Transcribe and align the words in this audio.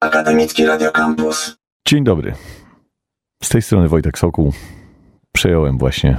Akademicki 0.00 0.66
Radio 0.66 0.92
Campus. 0.92 1.56
Dzień 1.88 2.04
dobry. 2.04 2.34
Z 3.42 3.48
tej 3.48 3.62
strony 3.62 3.88
Wojtek 3.88 4.18
Sokół. 4.18 4.52
Przejąłem 5.32 5.78
właśnie 5.78 6.16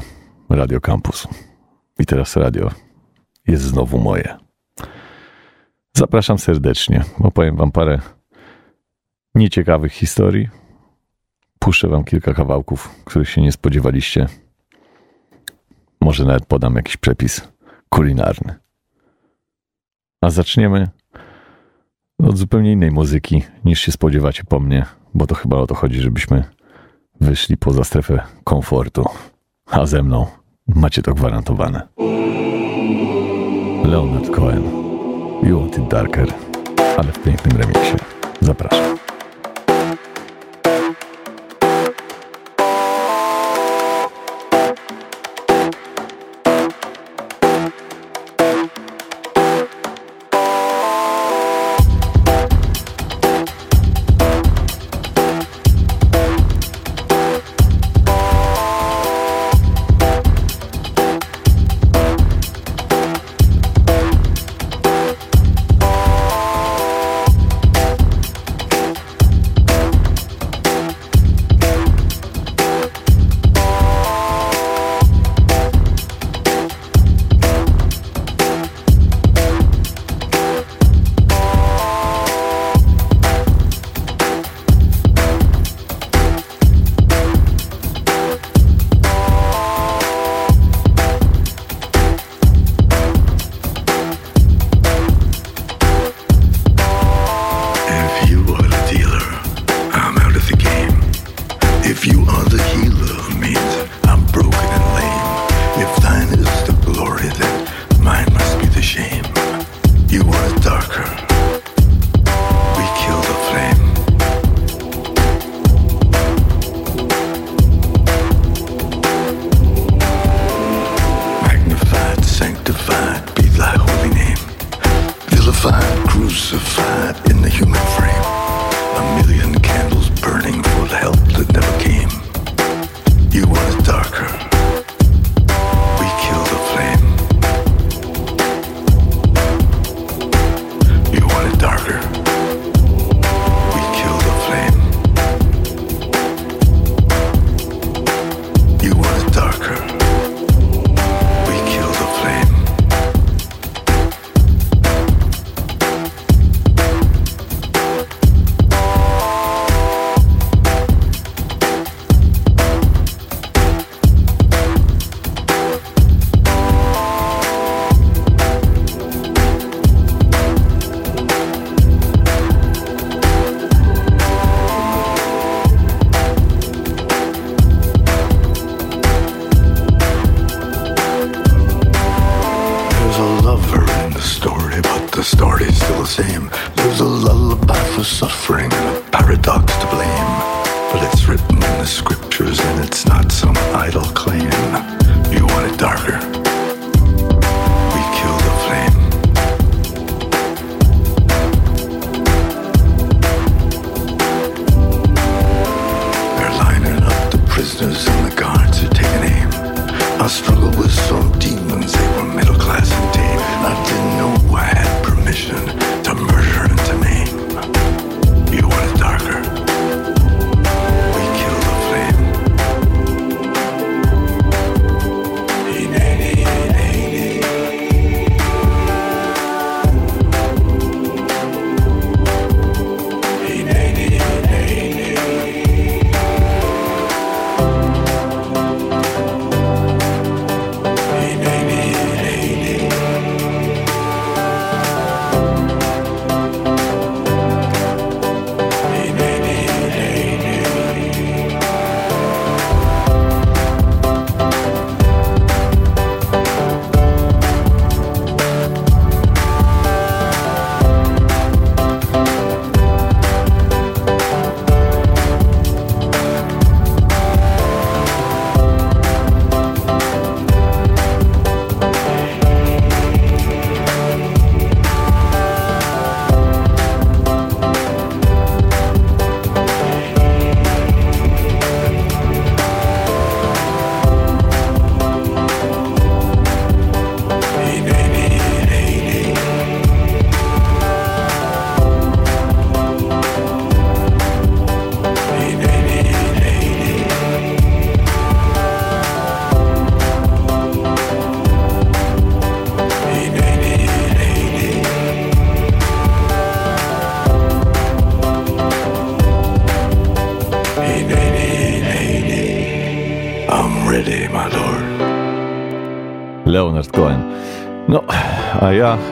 Radio 0.50 0.82
Campus. 0.82 1.28
I 2.00 2.06
teraz 2.06 2.36
radio 2.36 2.72
jest 3.48 3.64
znowu 3.64 3.98
moje. 3.98 4.38
Zapraszam 5.94 6.38
serdecznie. 6.40 7.04
Opowiem 7.20 7.56
wam 7.56 7.72
parę 7.72 8.00
nieciekawych 9.36 9.94
historii. 9.94 10.50
Puszczę 11.60 11.88
wam 11.88 12.04
kilka 12.04 12.34
kawałków, 12.34 13.04
których 13.06 13.30
się 13.30 13.42
nie 13.42 13.52
spodziewaliście. 13.52 14.28
Może 16.02 16.26
nawet 16.26 16.46
podam 16.46 16.76
jakiś 16.76 16.98
przepis 16.98 17.48
kulinarny. 17.90 18.56
A 20.22 20.30
zaczniemy 20.30 20.88
od 22.28 22.38
zupełnie 22.38 22.72
innej 22.72 22.92
muzyki 22.92 23.44
niż 23.66 23.82
się 23.82 23.92
spodziewacie 23.92 24.44
po 24.44 24.60
mnie, 24.60 24.86
bo 25.14 25.28
to 25.28 25.36
chyba 25.36 25.58
o 25.58 25.68
to 25.68 25.76
chodzi, 25.76 26.02
żebyśmy 26.02 26.44
wyszli 27.22 27.58
poza 27.58 27.84
strefę 27.84 28.24
komfortu. 28.44 29.06
A 29.72 29.86
ze 29.86 30.04
mną 30.04 30.28
macie 30.68 31.02
to 31.02 31.14
gwarantowane. 31.14 31.88
Leonard 33.86 34.30
Cohen, 34.30 34.64
You 35.44 35.60
Want 35.60 35.78
It 35.78 35.88
Darker, 35.88 36.28
ale 36.98 37.12
w 37.12 37.24
pięknym 37.24 37.58
remiksie. 37.58 37.96
Zapraszam. 38.42 39.01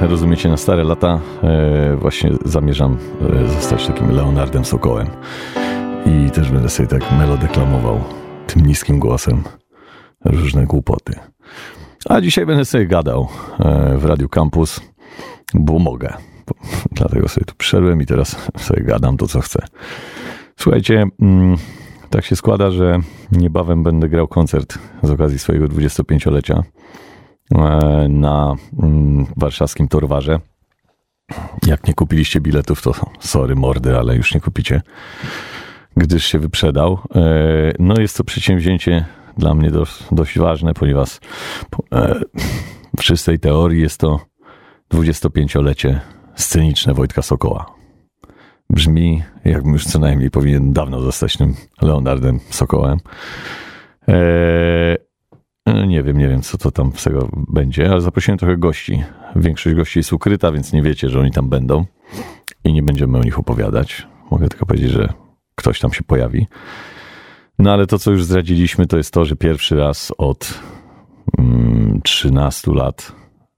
Rozumiecie, 0.07 0.49
na 0.49 0.57
stare 0.57 0.83
lata 0.83 1.19
e, 1.43 1.95
właśnie 1.95 2.31
zamierzam 2.45 2.97
e, 3.43 3.47
zostać 3.47 3.87
takim 3.87 4.11
Leonardem 4.11 4.65
Sokołem. 4.65 5.07
I 6.05 6.31
też 6.31 6.51
będę 6.51 6.69
sobie 6.69 6.89
tak 6.89 7.11
melodeklamował 7.11 8.03
tym 8.47 8.65
niskim 8.65 8.99
głosem 8.99 9.43
różne 10.25 10.65
głupoty. 10.65 11.15
A 12.09 12.21
dzisiaj 12.21 12.45
będę 12.45 12.65
sobie 12.65 12.87
gadał 12.87 13.27
e, 13.59 13.97
w 13.97 14.05
Radiu 14.05 14.29
Campus, 14.29 14.81
bo 15.53 15.79
mogę. 15.79 16.13
Dlatego 16.91 17.27
sobie 17.27 17.45
tu 17.45 17.55
przyszedłem 17.57 18.01
i 18.01 18.05
teraz 18.05 18.47
sobie 18.57 18.83
gadam 18.83 19.17
to, 19.17 19.27
co 19.27 19.41
chcę. 19.41 19.59
Słuchajcie, 20.55 21.05
mm, 21.21 21.57
tak 22.09 22.25
się 22.25 22.35
składa, 22.35 22.71
że 22.71 22.99
niebawem 23.31 23.83
będę 23.83 24.09
grał 24.09 24.27
koncert 24.27 24.79
z 25.03 25.09
okazji 25.09 25.39
swojego 25.39 25.67
25-lecia 25.67 26.53
e, 26.55 26.63
na 28.09 28.55
mm, 28.83 29.25
warszawskim 29.37 29.87
Torwarze. 29.87 30.39
Jak 31.67 31.87
nie 31.87 31.93
kupiliście 31.93 32.41
biletów, 32.41 32.81
to 32.81 32.93
sorry 33.19 33.55
mordy, 33.55 33.97
ale 33.97 34.15
już 34.15 34.33
nie 34.33 34.41
kupicie, 34.41 34.81
gdyż 35.97 36.25
się 36.25 36.39
wyprzedał. 36.39 36.99
E, 37.15 37.21
no 37.79 38.01
jest 38.01 38.17
to 38.17 38.23
przedsięwzięcie 38.23 39.05
dla 39.37 39.53
mnie 39.53 39.71
dość, 39.71 40.03
dość 40.11 40.39
ważne, 40.39 40.73
ponieważ 40.73 41.19
e, 41.93 42.19
w 42.97 43.03
czystej 43.03 43.39
teorii 43.39 43.81
jest 43.81 43.99
to 43.99 44.19
25-lecie 44.93 46.01
sceniczne 46.35 46.93
Wojtka 46.93 47.21
Sokoła. 47.21 47.65
Brzmi, 48.69 49.23
jakbym 49.45 49.73
już 49.73 49.85
co 49.85 49.99
najmniej 49.99 50.31
powinien 50.31 50.73
dawno 50.73 51.01
zostać 51.01 51.37
tym 51.37 51.55
Leonardem 51.81 52.39
Sokołem. 52.49 52.99
Eee, 54.07 54.97
nie 55.87 56.03
wiem, 56.03 56.17
nie 56.17 56.27
wiem, 56.27 56.41
co 56.41 56.57
to 56.57 56.71
tam 56.71 56.91
z 56.95 57.03
tego 57.03 57.29
będzie, 57.47 57.91
ale 57.91 58.01
zaprosiłem 58.01 58.37
trochę 58.37 58.57
gości. 58.57 59.03
Większość 59.35 59.75
gości 59.75 59.99
jest 59.99 60.13
ukryta, 60.13 60.51
więc 60.51 60.73
nie 60.73 60.81
wiecie, 60.81 61.09
że 61.09 61.19
oni 61.19 61.31
tam 61.31 61.49
będą 61.49 61.85
i 62.63 62.73
nie 62.73 62.83
będziemy 62.83 63.17
o 63.17 63.23
nich 63.23 63.39
opowiadać. 63.39 64.07
Mogę 64.31 64.49
tylko 64.49 64.65
powiedzieć, 64.65 64.91
że 64.91 65.13
ktoś 65.55 65.79
tam 65.79 65.93
się 65.93 66.03
pojawi. 66.03 66.47
No 67.59 67.73
ale 67.73 67.87
to, 67.87 67.99
co 67.99 68.11
już 68.11 68.23
zdradziliśmy, 68.23 68.87
to 68.87 68.97
jest 68.97 69.13
to, 69.13 69.25
że 69.25 69.35
pierwszy 69.35 69.75
raz 69.75 70.13
od 70.17 70.59
mm, 71.37 72.01
13 72.03 72.71
lat 72.71 73.11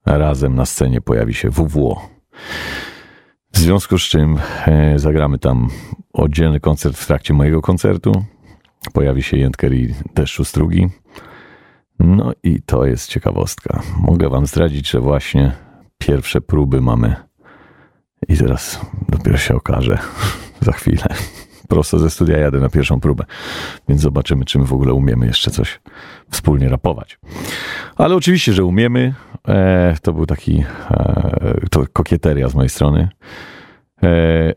razem 0.06 0.54
na 0.54 0.66
scenie 0.66 1.00
pojawi 1.00 1.34
się 1.34 1.50
WWO. 1.50 2.08
W 3.52 3.58
związku 3.58 3.98
z 3.98 4.02
czym 4.02 4.38
e, 4.66 4.98
zagramy 4.98 5.38
tam 5.38 5.68
oddzielny 6.12 6.60
koncert 6.60 6.96
w 6.96 7.06
trakcie 7.06 7.34
mojego 7.34 7.62
koncertu. 7.62 8.24
Pojawi 8.92 9.22
się 9.22 9.36
Jędker 9.36 9.74
i 9.74 9.94
Deszczu 10.14 10.44
Strugi. 10.44 10.88
No 11.98 12.32
i 12.42 12.62
to 12.62 12.86
jest 12.86 13.10
ciekawostka. 13.10 13.82
Mogę 13.98 14.28
wam 14.28 14.46
zdradzić, 14.46 14.90
że 14.90 15.00
właśnie 15.00 15.52
pierwsze 15.98 16.40
próby 16.40 16.80
mamy 16.80 17.16
i 18.28 18.36
teraz 18.36 18.80
dopiero 19.08 19.38
się 19.38 19.54
okaże 19.54 19.98
za 20.60 20.72
chwilę. 20.72 21.06
Prosto 21.68 21.98
ze 21.98 22.10
studia 22.10 22.38
jadę 22.38 22.60
na 22.60 22.68
pierwszą 22.68 23.00
próbę, 23.00 23.24
więc 23.88 24.00
zobaczymy, 24.00 24.44
czy 24.44 24.58
my 24.58 24.64
w 24.64 24.72
ogóle 24.72 24.94
umiemy 24.94 25.26
jeszcze 25.26 25.50
coś 25.50 25.80
wspólnie 26.30 26.68
rapować. 26.68 27.18
Ale 27.96 28.14
oczywiście, 28.14 28.52
że 28.52 28.64
umiemy. 28.64 29.14
E, 29.48 29.96
to 30.02 30.12
był 30.12 30.26
taki 30.26 30.64
e, 30.90 31.60
to 31.70 31.84
kokieteria 31.92 32.48
z 32.48 32.54
mojej 32.54 32.68
strony. 32.68 33.08
E, 34.02 34.52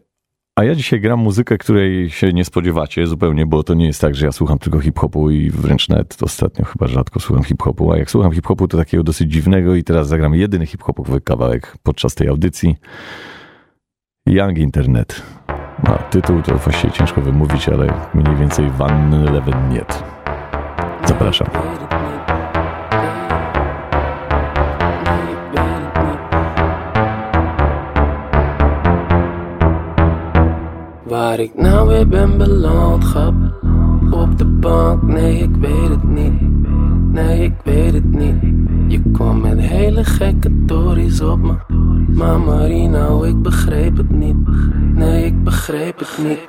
a 0.56 0.64
ja 0.64 0.76
dzisiaj 0.76 1.02
gram 1.02 1.20
muzykę, 1.20 1.58
której 1.58 2.10
się 2.10 2.34
nie 2.34 2.46
spodziewacie 2.46 3.08
zupełnie, 3.08 3.46
bo 3.46 3.64
to 3.64 3.74
nie 3.74 3.86
jest 3.86 4.02
tak, 4.02 4.16
że 4.16 4.26
ja 4.26 4.32
słucham 4.32 4.60
tylko 4.60 4.80
hip-hopu 4.80 5.32
i 5.32 5.52
wręcz 5.52 5.90
nawet 5.90 6.24
ostatnio 6.24 6.66
chyba 6.66 6.88
rzadko 6.88 7.20
słucham 7.20 7.44
hip-hopu, 7.44 7.92
a 7.92 7.98
jak 7.98 8.12
słucham 8.12 8.32
hip-hopu 8.32 8.68
to 8.68 8.78
takiego 8.78 9.04
dosyć 9.04 9.32
dziwnego 9.32 9.76
i 9.76 9.84
teraz 9.84 10.08
zagram 10.08 10.36
jedyny 10.36 10.66
hip-hopowy 10.66 11.22
kawałek 11.22 11.78
podczas 11.84 12.16
tej 12.16 12.28
audycji. 12.28 12.76
Young 14.26 14.58
Internet. 14.58 15.22
A 15.84 15.98
tytuł 15.98 16.42
to 16.42 16.58
właściwie 16.58 16.94
ciężko 16.94 17.22
wymówić, 17.22 17.70
ale 17.70 17.94
mniej 18.14 18.36
więcej 18.36 18.70
Van 18.70 19.24
Leven 19.34 19.70
Niet. 19.70 20.04
Zapraszam. 21.06 21.48
Waar 31.16 31.40
ik 31.40 31.52
nou 31.56 31.88
weer 31.88 32.08
ben 32.08 32.38
beland, 32.38 33.04
grap. 33.04 33.34
Op 34.12 34.38
de 34.38 34.46
bank, 34.46 35.02
nee 35.02 35.38
ik 35.38 35.56
weet 35.60 35.90
het 35.90 36.04
niet. 36.04 36.34
Nee 37.12 37.44
ik 37.44 37.54
weet 37.64 37.94
het 37.94 38.12
niet. 38.12 38.36
Je 38.88 39.02
kwam 39.14 39.42
met 39.42 39.60
hele 39.60 40.04
gekke 40.04 40.64
tories 40.66 41.22
op 41.22 41.40
me. 41.40 41.54
Maar 42.14 42.40
Marina, 42.40 43.08
ik 43.24 43.42
begreep 43.42 43.98
het 43.98 44.10
niet. 44.10 44.36
Nee 44.94 45.26
ik 45.26 45.44
begreep 45.44 46.00
het 46.00 46.18
niet. 46.18 46.40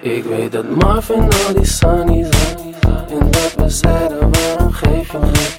Ik 0.00 0.24
weet 0.24 0.52
dat 0.52 0.76
Marvin 0.76 1.22
al 1.22 1.54
die 1.54 1.66
sunny 1.66 2.22
zijn. 2.22 2.74
En 3.08 3.30
dat 3.30 3.54
we 3.56 3.68
zeiden 3.68 4.18
waarom 4.18 4.72
geef 4.72 5.12
je 5.12 5.18
niet? 5.18 5.56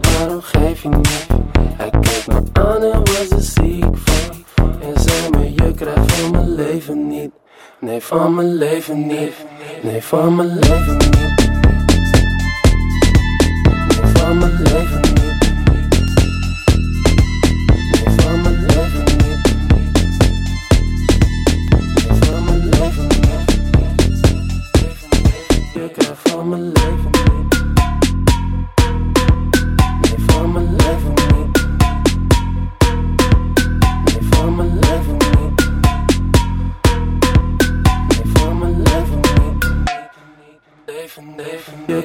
Waarom 0.00 0.40
geef 0.40 0.82
je 0.82 0.88
niet? 0.88 1.26
Hij 1.76 1.90
keek 1.90 2.24
me 2.26 2.42
aan 2.52 2.82
en 2.82 2.98
was 2.98 3.52
ziek 3.52 3.84
van. 3.94 4.36
En 4.80 5.00
zei 5.00 5.30
me 5.30 5.52
je 5.52 5.74
krijgt 5.74 6.12
van 6.12 6.30
mijn 6.30 6.54
leven 6.54 7.06
niet 7.06 7.39
Nee, 7.80 8.00
van 8.00 8.34
mijn 8.34 8.54
leven 8.54 9.06
niet. 9.06 9.34
Nee, 9.82 10.02
van 10.02 10.34
mijn 10.36 10.58
leven 10.58 10.96
niet. 10.96 11.10
Nee, 13.62 14.12
van 14.14 14.38
mijn 14.38 14.62
leven 14.62 15.00
niet. 15.00 15.29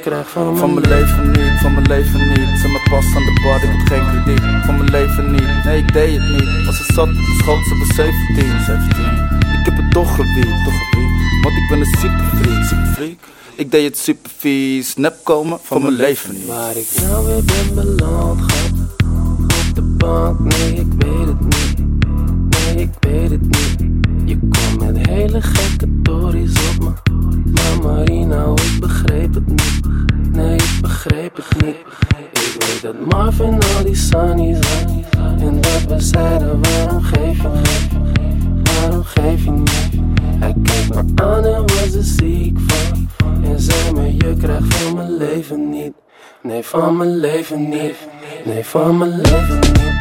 Van, 0.05 0.57
van 0.57 0.73
mijn 0.73 0.87
leven 0.87 1.31
niet, 1.31 1.59
van 1.61 1.73
mijn 1.73 1.87
leven 1.87 2.27
niet. 2.27 2.59
Zet 2.59 2.71
mijn 2.71 2.83
pas 2.89 3.05
aan 3.15 3.23
de 3.23 3.41
bar, 3.43 3.55
ik 3.55 3.69
heb 3.69 3.87
geen 3.87 4.23
krediet. 4.23 4.65
Van 4.65 4.77
mijn 4.77 4.89
leven 4.89 5.31
niet, 5.31 5.63
nee 5.63 5.77
ik 5.77 5.93
deed 5.93 6.19
het 6.19 6.29
niet. 6.29 6.65
Was 6.65 6.77
het 6.79 6.87
zat, 6.95 7.09
schoot 7.37 7.65
ze 7.65 7.75
bij 7.77 8.05
17. 8.35 8.61
17. 8.65 9.05
Ik 9.59 9.65
heb 9.65 9.77
het 9.77 9.91
toch 9.91 10.15
gewiet, 10.15 10.63
toch 10.65 10.89
gewiet. 10.89 11.41
Want 11.41 11.55
ik 11.55 11.67
ben 11.69 11.79
een 11.79 11.85
superfreak, 11.85 12.63
superfreak. 12.63 13.17
Ik 13.55 13.71
deed 13.71 13.83
het 13.83 13.97
super 13.97 14.31
vies, 14.37 14.95
nep 14.95 15.15
komen 15.23 15.59
van 15.61 15.81
mijn 15.81 15.93
leven 15.93 16.33
niet. 16.33 16.45
Waar 16.45 16.75
ik 16.75 16.87
nou 17.01 17.25
weer 17.25 17.43
ben 17.43 17.75
beland, 17.75 18.41
gaat 18.51 18.71
op 19.67 19.75
de 19.75 19.81
bank. 19.81 20.39
Nee, 20.39 20.73
ik 20.73 20.93
weet 20.97 21.27
het 21.27 21.41
niet. 21.41 21.77
Nee, 22.49 22.83
ik 22.83 22.93
weet 22.99 23.29
het 23.29 23.41
niet. 23.41 23.89
Je 24.25 24.37
komt 24.39 24.93
met 24.93 25.07
hele 25.07 25.41
gekke 25.41 25.87
tories 26.03 26.53
op 26.69 26.83
me. 26.83 27.24
Maar 27.53 27.79
Marina, 27.83 28.45
ik 28.45 28.79
begreep 28.79 29.33
het 29.33 29.47
niet. 29.47 29.79
Nee, 30.31 30.55
ik 30.55 30.77
begreep 30.81 31.35
het 31.35 31.63
niet. 31.63 31.75
Ik 32.31 32.55
weet 32.59 32.81
dat 32.81 32.95
Marvin 33.05 33.53
al 33.53 33.83
die 33.85 33.95
sunny 33.95 34.57
zijn. 34.61 35.05
En 35.39 35.61
dat 35.61 35.83
we 35.87 35.99
zeiden, 35.99 36.61
waarom 36.61 37.01
geef 37.01 37.41
je 37.41 37.47
niet? 37.47 37.89
Waarom 38.63 39.03
geef 39.03 39.43
je 39.43 39.51
niet? 39.51 39.89
Hij 40.39 40.55
keek 40.63 40.89
me 40.89 41.23
aan 41.23 41.45
en 41.45 41.61
was 41.61 41.93
er 41.93 42.03
ziek 42.03 42.57
van. 42.67 43.09
En 43.43 43.59
zei 43.59 43.91
me, 43.93 44.15
je 44.15 44.35
krijgt 44.37 44.73
van 44.75 44.95
mijn 44.95 45.17
leven 45.17 45.69
niet. 45.69 45.93
Nee, 46.41 46.63
van 46.63 46.97
mijn 46.97 47.17
leven 47.17 47.69
niet. 47.69 47.95
Nee, 48.45 48.65
van 48.65 48.97
mijn 48.97 49.21
leven 49.21 49.59
niet. 49.59 49.94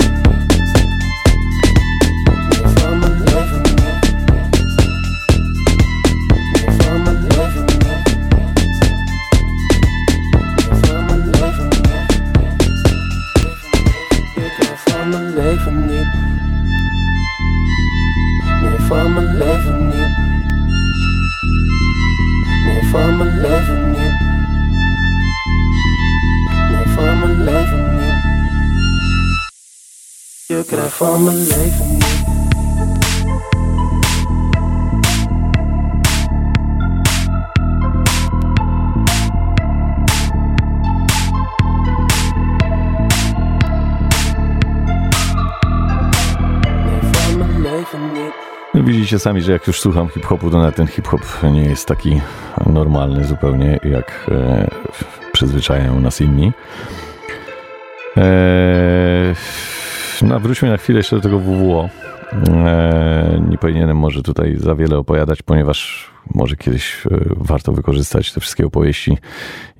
for 30.95 31.19
my. 31.19 31.33
No, 48.75 48.83
widzicie 48.83 49.19
sami, 49.19 49.43
że 49.43 49.53
jak 49.53 49.67
już 49.67 49.81
słucham 49.81 50.09
hip-hopu, 50.09 50.51
to 50.51 50.59
nawet 50.59 50.77
ten 50.77 50.87
hip-hop 50.87 51.21
nie 51.53 51.65
jest 51.65 51.89
taki 51.89 52.21
normalny 52.67 53.25
zupełnie, 53.25 53.81
jak 53.85 54.27
e, 54.31 54.69
przyzwyczajają 55.33 56.01
nas 56.01 56.21
inni. 56.21 56.53
E, 58.17 59.35
no, 60.25 60.41
wróćmy 60.41 60.69
na 60.69 60.77
chwilę 60.77 60.99
jeszcze 60.99 61.17
do 61.17 61.23
tego 61.23 61.39
WWO. 61.39 61.89
E, 62.49 63.45
nie 63.49 63.59
powinienem 63.59 63.97
może 63.97 64.23
tutaj 64.23 64.57
za 64.57 64.75
wiele 64.75 64.99
opowiadać, 64.99 65.43
ponieważ 65.43 66.11
może 66.35 66.57
kiedyś 66.57 67.07
e, 67.07 67.21
warto 67.37 67.73
wykorzystać 67.73 68.33
te 68.33 68.41
wszystkie 68.41 68.67
opowieści 68.67 69.19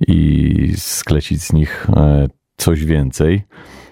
i 0.07 0.73
sklecić 0.77 1.41
z 1.41 1.53
nich 1.53 1.87
e, 1.95 2.27
coś 2.57 2.85
więcej. 2.85 3.43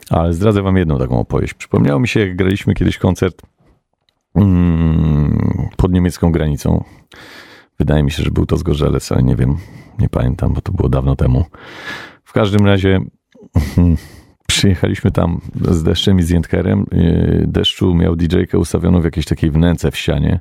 Ale 0.10 0.34
zdradzę 0.34 0.62
wam 0.62 0.78
jedną 0.78 1.00
taką 1.00 1.20
opowieść. 1.20 1.54
Przypomniało 1.54 2.00
mi 2.00 2.08
się, 2.08 2.20
jak 2.20 2.36
graliśmy 2.36 2.74
kiedyś 2.74 2.98
koncert 2.98 3.42
mm, 4.36 5.70
pod 5.78 5.92
niemiecką 5.92 6.32
granicą. 6.32 6.84
Wydaje 7.80 8.04
mi 8.04 8.12
się, 8.12 8.24
że 8.24 8.32
był 8.32 8.46
to 8.46 8.58
Zgorzelec, 8.58 9.12
ale 9.12 9.24
nie 9.24 9.36
wiem, 9.36 9.58
nie 10.00 10.10
pamiętam, 10.10 10.54
bo 10.54 10.62
to 10.62 10.72
było 10.72 10.90
dawno 10.90 11.16
temu. 11.16 11.46
W 12.24 12.34
każdym 12.34 12.66
razie 12.66 13.00
przyjechaliśmy 14.64 15.12
tam 15.12 15.42
z 15.62 15.84
deszczem 15.84 16.20
i 16.20 16.24
z 16.24 16.30
Jędkerem. 16.30 16.86
Yy, 16.92 17.44
Deszczu 17.48 17.96
miał 17.96 18.16
DJ-kę 18.16 18.58
ustawioną 18.58 19.02
w 19.02 19.04
jakiejś 19.04 19.26
takiej 19.26 19.52
wnęce 19.52 19.92
w 19.92 19.98
ścianie. 19.98 20.40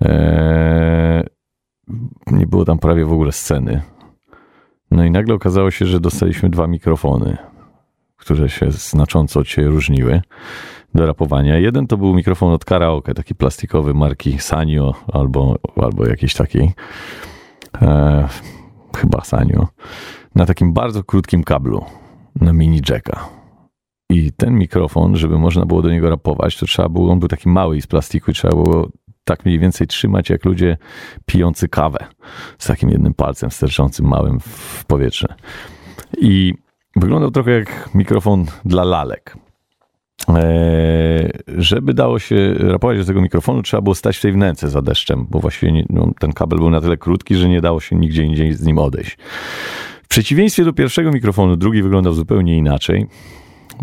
Eee, 0.00 1.24
nie 2.26 2.46
było 2.46 2.64
tam 2.64 2.78
prawie 2.78 3.04
w 3.04 3.12
ogóle 3.12 3.32
sceny. 3.32 3.82
No 4.90 5.04
i 5.04 5.10
nagle 5.10 5.34
okazało 5.34 5.70
się, 5.70 5.86
że 5.86 6.00
dostaliśmy 6.00 6.50
dwa 6.50 6.66
mikrofony, 6.66 7.36
które 8.16 8.48
się 8.48 8.70
znacząco 8.70 9.40
od 9.40 9.48
siebie 9.48 9.68
różniły 9.68 10.22
do 10.94 11.06
rapowania. 11.06 11.58
Jeden 11.58 11.86
to 11.86 11.96
był 11.96 12.14
mikrofon 12.14 12.52
od 12.52 12.64
karaoke, 12.64 13.14
taki 13.14 13.34
plastikowy 13.34 13.94
marki 13.94 14.38
Sanyo 14.38 14.94
albo, 15.12 15.56
albo 15.76 16.06
jakiejś 16.06 16.34
takiej. 16.34 16.72
E, 17.82 18.28
chyba 18.96 19.24
Sanyo. 19.24 19.68
Na 20.34 20.46
takim 20.46 20.72
bardzo 20.72 21.04
krótkim 21.04 21.44
kablu, 21.44 21.84
na 22.40 22.52
mini 22.52 22.80
jacka. 22.88 23.35
I 24.10 24.32
ten 24.32 24.54
mikrofon, 24.54 25.16
żeby 25.16 25.38
można 25.38 25.66
było 25.66 25.82
do 25.82 25.90
niego 25.90 26.10
rapować, 26.10 26.56
to 26.56 26.66
trzeba 26.66 26.88
było, 26.88 27.12
on 27.12 27.18
był 27.18 27.28
taki 27.28 27.48
mały 27.48 27.76
i 27.76 27.82
z 27.82 27.86
plastiku 27.86 28.30
i 28.30 28.34
trzeba 28.34 28.54
było 28.54 28.88
tak 29.24 29.44
mniej 29.44 29.58
więcej 29.58 29.86
trzymać 29.86 30.30
jak 30.30 30.44
ludzie 30.44 30.76
pijący 31.26 31.68
kawę 31.68 31.98
z 32.58 32.66
takim 32.66 32.90
jednym 32.90 33.14
palcem 33.14 33.50
sterczącym 33.50 34.06
małym 34.06 34.40
w 34.40 34.84
powietrze. 34.84 35.34
I 36.18 36.54
wyglądał 36.96 37.30
trochę 37.30 37.50
jak 37.50 37.90
mikrofon 37.94 38.46
dla 38.64 38.84
lalek. 38.84 39.36
Eee, 40.28 41.30
żeby 41.58 41.94
dało 41.94 42.18
się 42.18 42.54
rapować 42.54 42.98
do 42.98 43.04
tego 43.04 43.20
mikrofonu, 43.20 43.62
trzeba 43.62 43.80
było 43.80 43.94
stać 43.94 44.16
w 44.16 44.20
tej 44.20 44.32
wnęce 44.32 44.68
za 44.68 44.82
deszczem, 44.82 45.26
bo 45.30 45.40
właściwie 45.40 45.72
nie, 45.72 45.86
no, 45.90 46.10
ten 46.18 46.32
kabel 46.32 46.58
był 46.58 46.70
na 46.70 46.80
tyle 46.80 46.96
krótki, 46.96 47.34
że 47.34 47.48
nie 47.48 47.60
dało 47.60 47.80
się 47.80 47.96
nigdzie 47.96 48.22
indziej 48.22 48.54
z 48.54 48.62
nim 48.62 48.78
odejść. 48.78 49.18
W 50.02 50.08
przeciwieństwie 50.08 50.64
do 50.64 50.72
pierwszego 50.72 51.12
mikrofonu, 51.12 51.56
drugi 51.56 51.82
wyglądał 51.82 52.12
zupełnie 52.12 52.56
inaczej. 52.56 53.06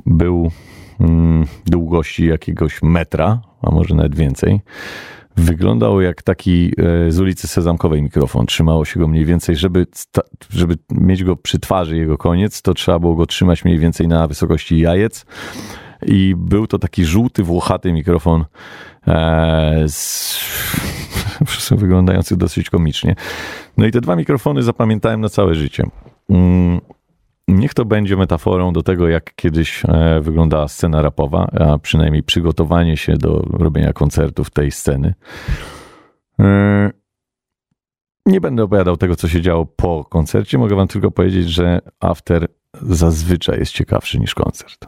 Był 0.06 0.52
mm, 1.00 1.46
długości 1.66 2.26
jakiegoś 2.28 2.82
metra, 2.82 3.42
a 3.62 3.72
może 3.72 3.96
nawet 3.96 4.16
więcej. 4.16 4.62
Wyglądał 5.38 6.02
jak 6.02 6.22
taki 6.22 6.72
e, 6.78 7.12
z 7.12 7.20
ulicy 7.20 7.48
Sezamkowej 7.48 8.02
mikrofon. 8.02 8.46
Trzymało 8.46 8.86
się 8.86 9.00
go 9.00 9.08
mniej 9.08 9.26
więcej, 9.26 9.56
żeby, 9.56 9.88
żeby 10.50 10.76
mieć 10.92 11.24
go 11.24 11.36
przy 11.36 11.60
twarzy 11.60 11.98
jego 11.98 12.18
koniec, 12.18 12.62
to 12.62 12.74
trzeba 12.74 13.00
było 13.00 13.16
go 13.16 13.26
trzymać 13.26 13.66
mniej 13.66 13.80
więcej 13.80 14.08
na 14.08 14.28
wysokości 14.28 14.80
jajec. 14.80 15.26
I 16.06 16.36
był 16.38 16.68
to 16.68 16.80
taki 16.80 17.06
żółty, 17.06 17.44
włochaty 17.44 17.94
mikrofon, 17.94 18.46
e, 19.08 19.86
z, 19.88 20.40
wyglądający 21.72 22.38
dosyć 22.38 22.70
komicznie. 22.70 23.16
No 23.78 23.86
i 23.86 23.92
te 23.92 24.02
dwa 24.02 24.16
mikrofony 24.16 24.64
zapamiętałem 24.64 25.22
na 25.22 25.30
całe 25.30 25.56
życie. 25.56 25.84
Niech 27.48 27.74
to 27.74 27.86
będzie 27.86 28.18
metaforą 28.18 28.74
do 28.74 28.84
tego, 28.84 29.08
jak 29.08 29.36
kiedyś 29.36 29.84
e, 29.86 30.20
wyglądała 30.22 30.68
scena 30.68 31.02
rapowa, 31.02 31.48
a 31.60 31.78
przynajmniej 31.78 32.24
przygotowanie 32.24 32.98
się 32.98 33.14
do 33.14 33.40
robienia 33.40 33.94
koncertów 33.94 34.50
tej 34.50 34.72
sceny. 34.72 35.14
E, 36.40 36.92
Nie 38.26 38.42
będę 38.42 38.64
opowiadał 38.64 38.98
tego, 38.98 39.16
co 39.16 39.28
się 39.28 39.42
działo 39.42 39.66
po 39.66 40.06
koncercie. 40.06 40.58
Mogę 40.58 40.76
wam 40.76 40.88
tylko 40.88 41.12
powiedzieć, 41.12 41.50
że 41.50 41.80
after 42.00 42.48
zazwyczaj 42.82 43.60
jest 43.60 43.72
ciekawszy 43.72 44.20
niż 44.20 44.36
koncert. 44.36 44.88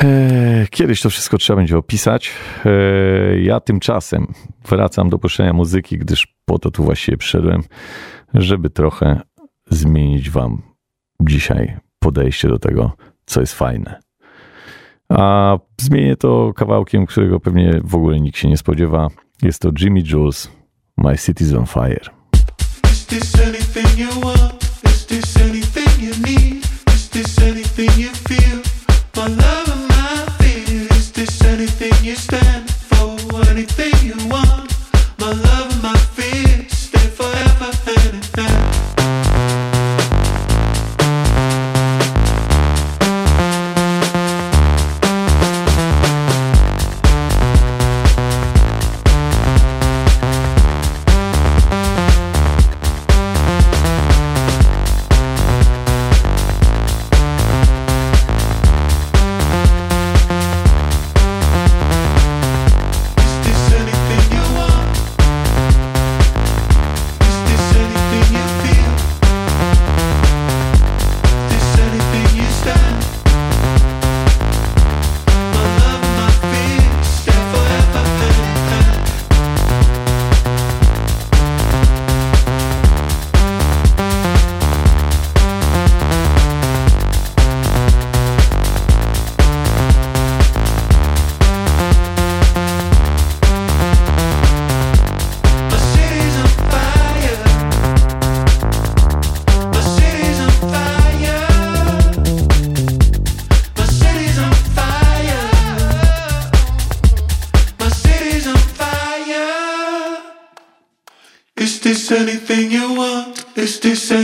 E, 0.00 0.66
Kiedyś 0.70 1.02
to 1.02 1.10
wszystko 1.10 1.38
trzeba 1.38 1.56
będzie 1.56 1.78
opisać. 1.78 2.30
Ja 3.42 3.60
tymczasem 3.60 4.26
wracam 4.68 5.10
do 5.10 5.18
puszczenia 5.18 5.52
muzyki, 5.52 5.98
gdyż 5.98 6.36
po 6.44 6.58
to 6.58 6.70
tu 6.70 6.84
właściwie 6.84 7.16
przyszedłem, 7.16 7.62
żeby 8.34 8.70
trochę 8.70 9.20
zmienić 9.74 10.30
Wam 10.30 10.62
dzisiaj 11.20 11.76
podejście 11.98 12.48
do 12.48 12.58
tego, 12.58 12.92
co 13.26 13.40
jest 13.40 13.54
fajne. 13.54 14.00
A 15.08 15.58
zmienię 15.80 16.16
to 16.16 16.52
kawałkiem, 16.56 17.06
którego 17.06 17.40
pewnie 17.40 17.80
w 17.84 17.94
ogóle 17.94 18.20
nikt 18.20 18.38
się 18.38 18.48
nie 18.48 18.56
spodziewa. 18.56 19.08
Jest 19.42 19.62
to 19.62 19.70
Jimmy 19.80 20.02
Jules, 20.12 20.50
My 20.96 21.12
City's 21.12 21.58
on 21.58 21.66
Fire. 21.66 22.22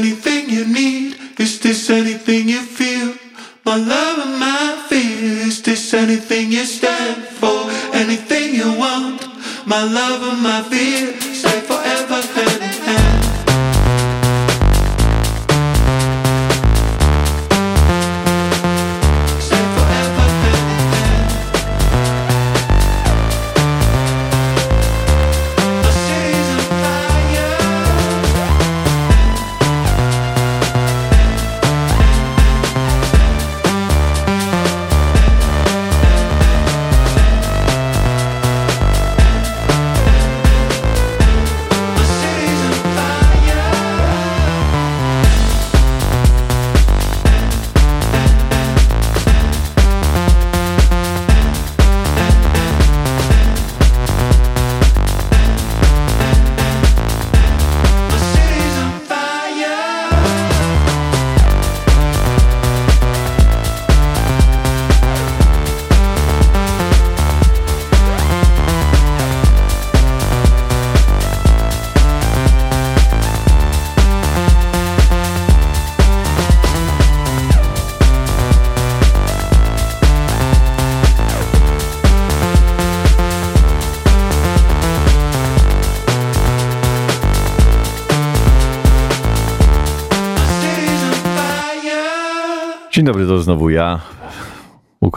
Anything 0.09 0.49
you 0.49 0.65
need? 0.67 1.17
Is 1.39 1.61
this 1.61 1.91
anything 1.91 2.49
you 2.49 2.63
feel? 2.63 3.15
My 3.67 3.77
love 3.77 4.19
and 4.27 4.41
my 4.41 4.87
fear. 4.89 5.47
Is 5.47 5.61
this 5.61 5.93
anything 5.93 6.51
you 6.51 6.65
stand 6.65 7.25
for? 7.25 7.69
Anything 7.93 8.55
you 8.55 8.73
want? 8.79 9.21
My 9.67 9.83
love 9.85 10.23
and 10.33 10.43
my 10.43 10.63
fear. 10.63 11.13
Stay 11.21 11.61
forever 11.61 12.23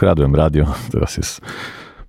Ukradłem 0.02 0.34
radio, 0.34 0.66
teraz 0.92 1.16
jest 1.16 1.40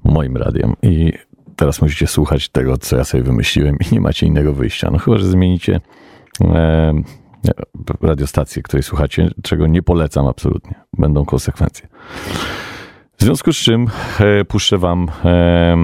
moim 0.03 0.37
radiem 0.37 0.73
i 0.81 1.13
teraz 1.55 1.81
musicie 1.81 2.07
słuchać 2.07 2.49
tego, 2.49 2.77
co 2.77 2.97
ja 2.97 3.03
sobie 3.03 3.23
wymyśliłem 3.23 3.77
i 3.91 3.93
nie 3.93 4.01
macie 4.01 4.27
innego 4.27 4.53
wyjścia. 4.53 4.89
No 4.91 4.97
chyba, 4.97 5.17
że 5.17 5.25
zmienicie 5.25 5.81
e, 6.41 6.93
radiostację, 8.01 8.63
której 8.63 8.83
słuchacie, 8.83 9.29
czego 9.43 9.67
nie 9.67 9.81
polecam 9.81 10.27
absolutnie. 10.27 10.75
Będą 10.97 11.25
konsekwencje. 11.25 11.87
W 13.17 13.23
związku 13.23 13.53
z 13.53 13.57
czym 13.57 13.87
e, 14.19 14.45
puszczę 14.45 14.77
wam 14.77 15.09
e, 15.25 15.77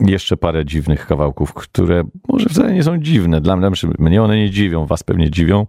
jeszcze 0.00 0.36
parę 0.36 0.64
dziwnych 0.64 1.06
kawałków, 1.06 1.54
które 1.54 2.04
może 2.28 2.48
wcale 2.48 2.74
nie 2.74 2.82
są 2.82 2.98
dziwne. 2.98 3.40
Dla 3.40 3.56
mnie, 3.56 3.70
mnie 3.98 4.22
one 4.22 4.36
nie 4.36 4.50
dziwią, 4.50 4.86
was 4.86 5.02
pewnie 5.02 5.30
dziwią, 5.30 5.66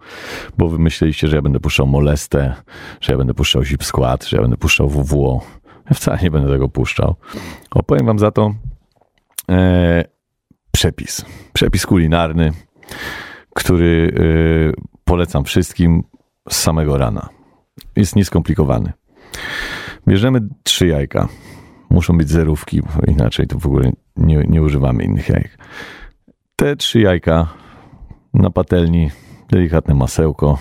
bo 0.58 0.70
wy 0.70 0.80
myśleliście, 0.80 1.28
że 1.28 1.36
ja 1.36 1.42
będę 1.42 1.60
puszczał 1.60 1.88
Molestę, 1.88 2.56
że 3.02 3.12
ja 3.12 3.18
będę 3.18 3.34
puszczał 3.34 3.64
Zip 3.64 3.84
Skład, 3.84 4.26
że 4.26 4.38
ja 4.38 4.42
będę 4.42 4.58
puszczał 4.58 4.90
WWO. 4.90 5.42
Ja 5.90 5.96
wcale 5.96 6.20
nie 6.24 6.32
będę 6.32 6.50
tego 6.50 6.70
puszczał. 6.70 7.16
Opowiem 7.72 8.06
wam 8.06 8.20
za 8.20 8.32
to 8.32 8.54
e, 9.52 10.04
przepis. 10.72 11.26
Przepis 11.54 11.86
kulinarny, 11.86 12.52
który 13.56 14.14
e, 14.16 14.82
polecam 15.04 15.44
wszystkim 15.44 16.04
z 16.50 16.56
samego 16.56 16.98
rana. 16.98 17.30
Jest 17.96 18.16
nieskomplikowany. 18.16 18.94
Bierzemy 20.08 20.40
trzy 20.64 20.88
jajka. 20.88 21.28
Muszą 21.90 22.18
być 22.18 22.30
zerówki, 22.30 22.82
inaczej 23.08 23.48
to 23.48 23.60
w 23.60 23.66
ogóle 23.66 23.92
nie, 24.22 24.44
nie 24.48 24.62
używamy 24.62 25.04
innych 25.04 25.30
jajek. 25.30 25.58
Te 26.56 26.76
trzy 26.76 27.00
jajka 27.00 27.48
na 28.34 28.50
patelni, 28.50 29.12
delikatne 29.50 29.94
masełko, 29.94 30.60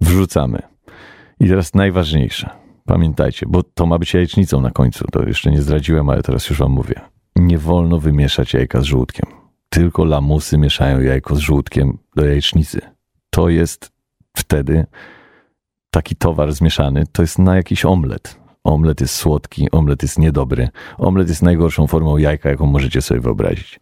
wrzucamy. 0.00 0.62
I 1.40 1.48
teraz 1.48 1.74
najważniejsze. 1.74 2.50
Pamiętajcie, 2.86 3.46
bo 3.48 3.62
to 3.62 3.86
ma 3.86 3.98
być 3.98 4.14
jajecznicą 4.14 4.60
na 4.60 4.70
końcu. 4.70 5.04
To 5.12 5.22
jeszcze 5.26 5.50
nie 5.50 5.62
zdradziłem, 5.62 6.10
ale 6.10 6.22
teraz 6.22 6.50
już 6.50 6.58
wam 6.58 6.72
mówię. 6.72 7.00
Nie 7.36 7.58
wolno 7.58 7.98
wymieszać 7.98 8.54
jajka 8.54 8.80
z 8.80 8.84
żółtkiem. 8.84 9.26
Tylko 9.68 10.04
lamusy 10.04 10.58
mieszają 10.58 11.00
jajko 11.00 11.34
z 11.34 11.38
żółtkiem 11.38 11.98
do 12.16 12.24
jajecznicy. 12.24 12.80
To 13.30 13.48
jest 13.48 13.92
wtedy 14.36 14.86
taki 15.90 16.16
towar 16.16 16.52
zmieszany, 16.52 17.04
to 17.12 17.22
jest 17.22 17.38
na 17.38 17.56
jakiś 17.56 17.84
omlet. 17.84 18.39
Omlet 18.64 19.00
jest 19.00 19.14
słodki, 19.14 19.70
omlet 19.70 20.02
jest 20.02 20.18
niedobry. 20.18 20.68
Omlet 20.98 21.28
jest 21.28 21.42
najgorszą 21.42 21.86
formą 21.86 22.16
jajka, 22.16 22.50
jaką 22.50 22.66
możecie 22.66 23.02
sobie 23.02 23.20
wyobrazić. 23.20 23.80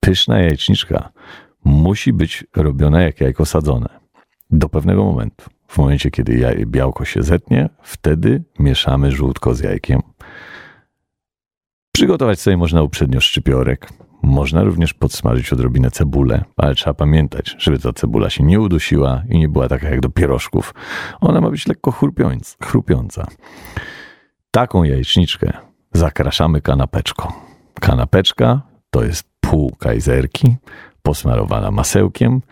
Pyszna 0.00 0.38
jajeczniczka 0.38 1.12
musi 1.64 2.12
być 2.12 2.44
robiona 2.56 3.02
jak 3.02 3.20
jajko 3.20 3.46
sadzone. 3.46 3.88
Do 4.50 4.68
pewnego 4.68 5.04
momentu. 5.04 5.44
W 5.66 5.78
momencie, 5.78 6.10
kiedy 6.10 6.64
białko 6.66 7.04
się 7.04 7.22
zetnie, 7.22 7.68
wtedy 7.82 8.44
mieszamy 8.58 9.10
żółtko 9.12 9.54
z 9.54 9.60
jajkiem. 9.60 10.02
Przygotować 11.92 12.40
sobie 12.40 12.56
można 12.56 12.82
uprzednio 12.82 13.20
szczypiorek. 13.20 13.88
Można 14.22 14.62
również 14.62 14.94
podsmażyć 14.94 15.52
odrobinę 15.52 15.90
cebulę, 15.90 16.44
ale 16.56 16.74
trzeba 16.74 16.94
pamiętać, 16.94 17.56
żeby 17.58 17.78
ta 17.78 17.92
cebula 17.92 18.30
się 18.30 18.44
nie 18.44 18.60
udusiła 18.60 19.22
i 19.28 19.38
nie 19.38 19.48
była 19.48 19.68
taka 19.68 19.88
jak 19.88 20.00
do 20.00 20.08
pierożków. 20.08 20.74
Ona 21.20 21.40
ma 21.40 21.50
być 21.50 21.66
lekko 21.66 21.90
chrupiąca. 22.62 23.26
Taką 24.50 24.84
jajeczniczkę 24.84 25.52
zakraszamy 25.92 26.60
kanapeczką. 26.60 27.32
Kanapeczka 27.80 28.60
to 28.90 29.04
jest 29.04 29.28
pół 29.40 29.76
kajzerki, 29.76 30.56
posmarowana 31.02 31.70
masełkiem, 31.70 32.42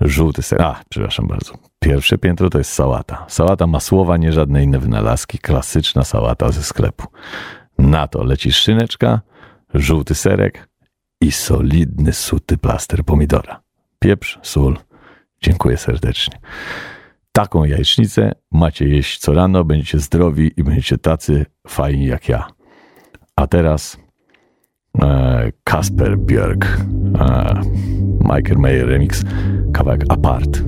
żółty 0.00 0.42
ser. 0.42 0.62
A, 0.62 0.80
przepraszam 0.88 1.26
bardzo. 1.26 1.52
Pierwsze 1.78 2.18
piętro 2.18 2.50
to 2.50 2.58
jest 2.58 2.72
sałata. 2.72 3.24
Sałata 3.28 3.66
masłowa, 3.66 4.16
nie 4.16 4.32
żadne 4.32 4.62
inne 4.62 4.78
wynalazki. 4.78 5.38
Klasyczna 5.38 6.04
sałata 6.04 6.52
ze 6.52 6.62
sklepu. 6.62 7.06
Na 7.78 8.08
to 8.08 8.24
leci 8.24 8.52
szyneczka, 8.52 9.20
żółty 9.74 10.14
serek 10.14 10.68
i 11.20 11.32
solidny, 11.32 12.12
suty 12.12 12.58
plaster 12.58 13.04
pomidora. 13.04 13.60
Pieprz, 13.98 14.38
sól. 14.42 14.76
Dziękuję 15.42 15.76
serdecznie. 15.76 16.38
Taką 17.38 17.64
jajecznicę 17.64 18.32
macie 18.52 18.88
jeść 18.88 19.18
co 19.18 19.32
rano, 19.32 19.64
będziecie 19.64 19.98
zdrowi 19.98 20.50
i 20.56 20.64
będziecie 20.64 20.98
tacy 20.98 21.46
fajni 21.68 22.06
jak 22.06 22.28
ja. 22.28 22.46
A 23.36 23.46
teraz 23.46 23.98
e, 25.02 25.52
Kasper 25.64 26.18
Björk, 26.18 26.66
e, 27.18 27.60
Michael 28.20 28.58
Mayer 28.58 28.86
remix, 28.86 29.24
kawałek 29.72 30.04
Apart. 30.08 30.62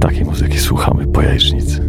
Takiej 0.00 0.24
muzyki 0.24 0.58
słuchamy 0.58 1.06
po 1.06 1.22
jajecznicy. 1.22 1.87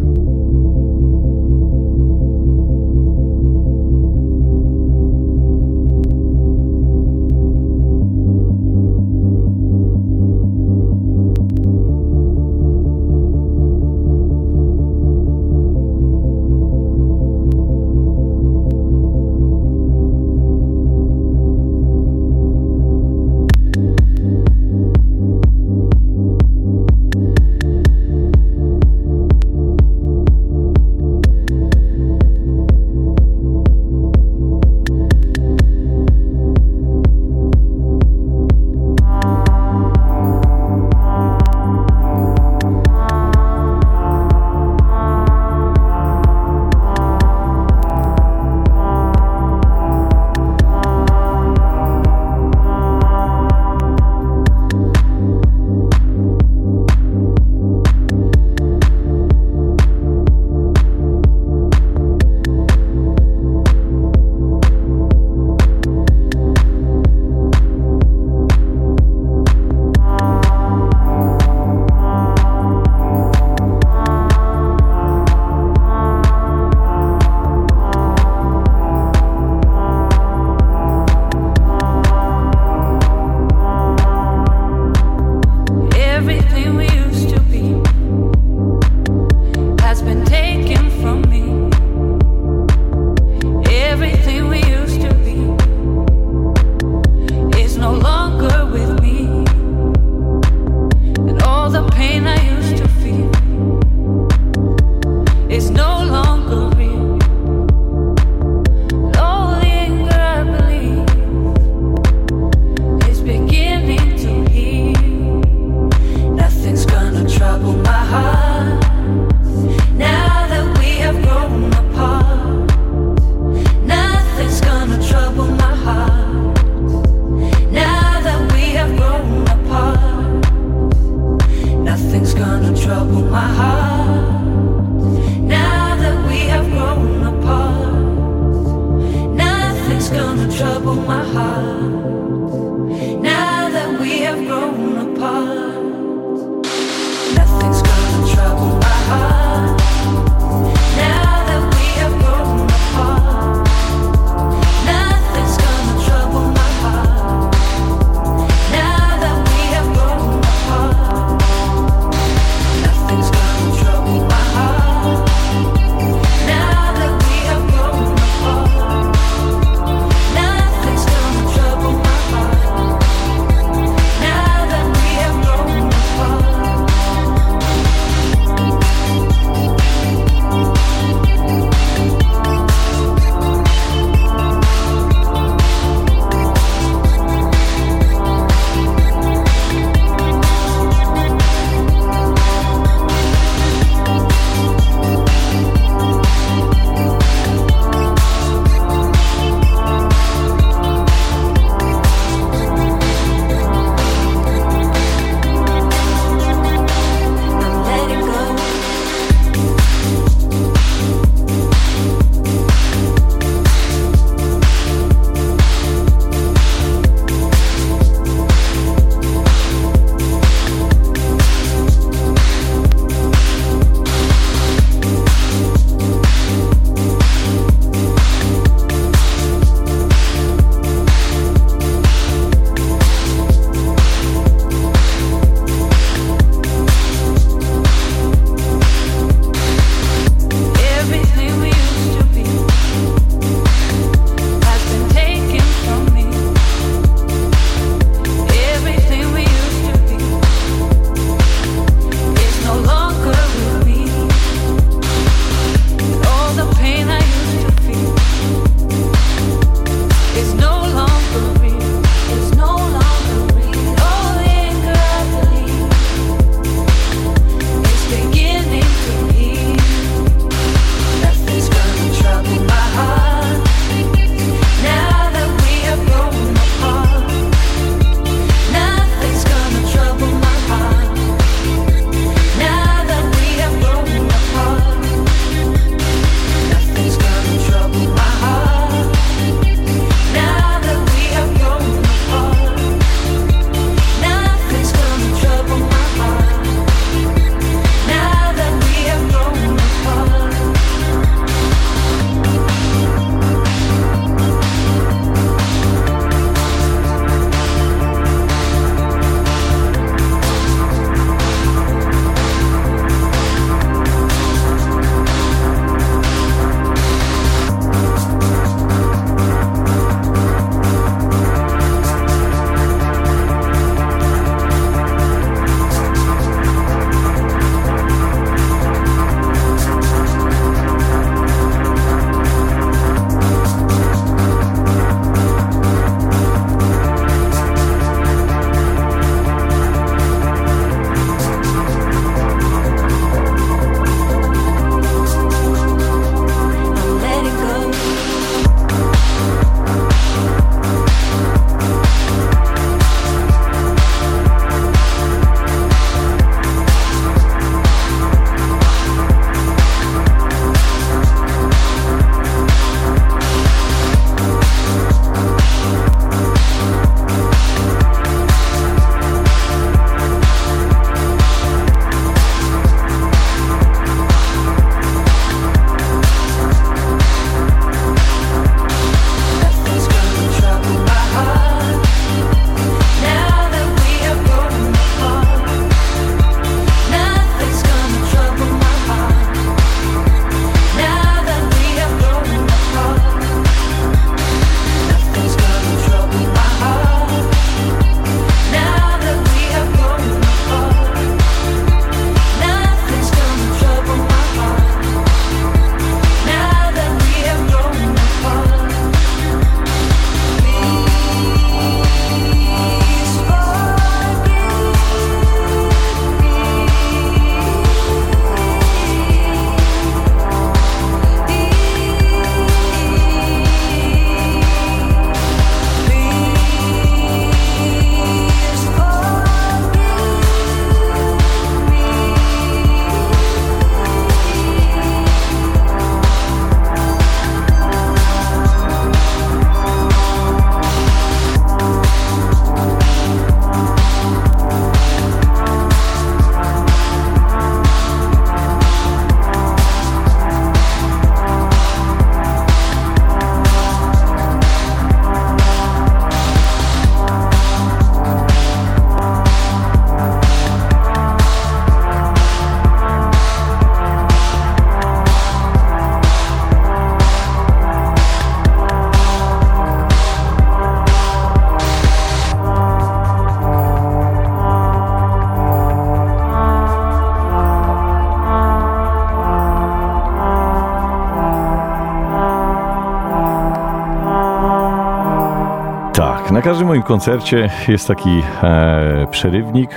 Każdym 486.70 486.88
moim 486.88 487.02
koncercie 487.02 487.70
jest 487.88 488.08
taki 488.08 488.42
e, 488.62 489.26
przerywnik. 489.30 489.90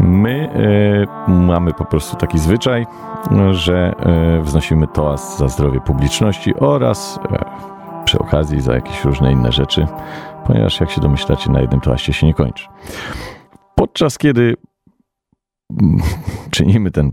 My 0.00 0.50
e, 1.28 1.32
mamy 1.32 1.74
po 1.74 1.84
prostu 1.84 2.16
taki 2.16 2.38
zwyczaj, 2.38 2.86
że 3.50 3.94
e, 3.98 4.42
wznosimy 4.42 4.86
toast 4.86 5.38
za 5.38 5.48
zdrowie 5.48 5.80
publiczności 5.80 6.54
oraz 6.54 7.20
e, 7.32 7.44
przy 8.04 8.18
okazji 8.18 8.60
za 8.60 8.74
jakieś 8.74 9.04
różne 9.04 9.32
inne 9.32 9.52
rzeczy, 9.52 9.86
ponieważ 10.46 10.80
jak 10.80 10.90
się 10.90 11.00
domyślacie, 11.00 11.50
na 11.50 11.60
jednym 11.60 11.80
toaście 11.80 12.12
się 12.12 12.26
nie 12.26 12.34
kończy. 12.34 12.68
Podczas 13.74 14.18
kiedy 14.18 14.54
czynimy 16.56 16.90
ten 16.90 17.12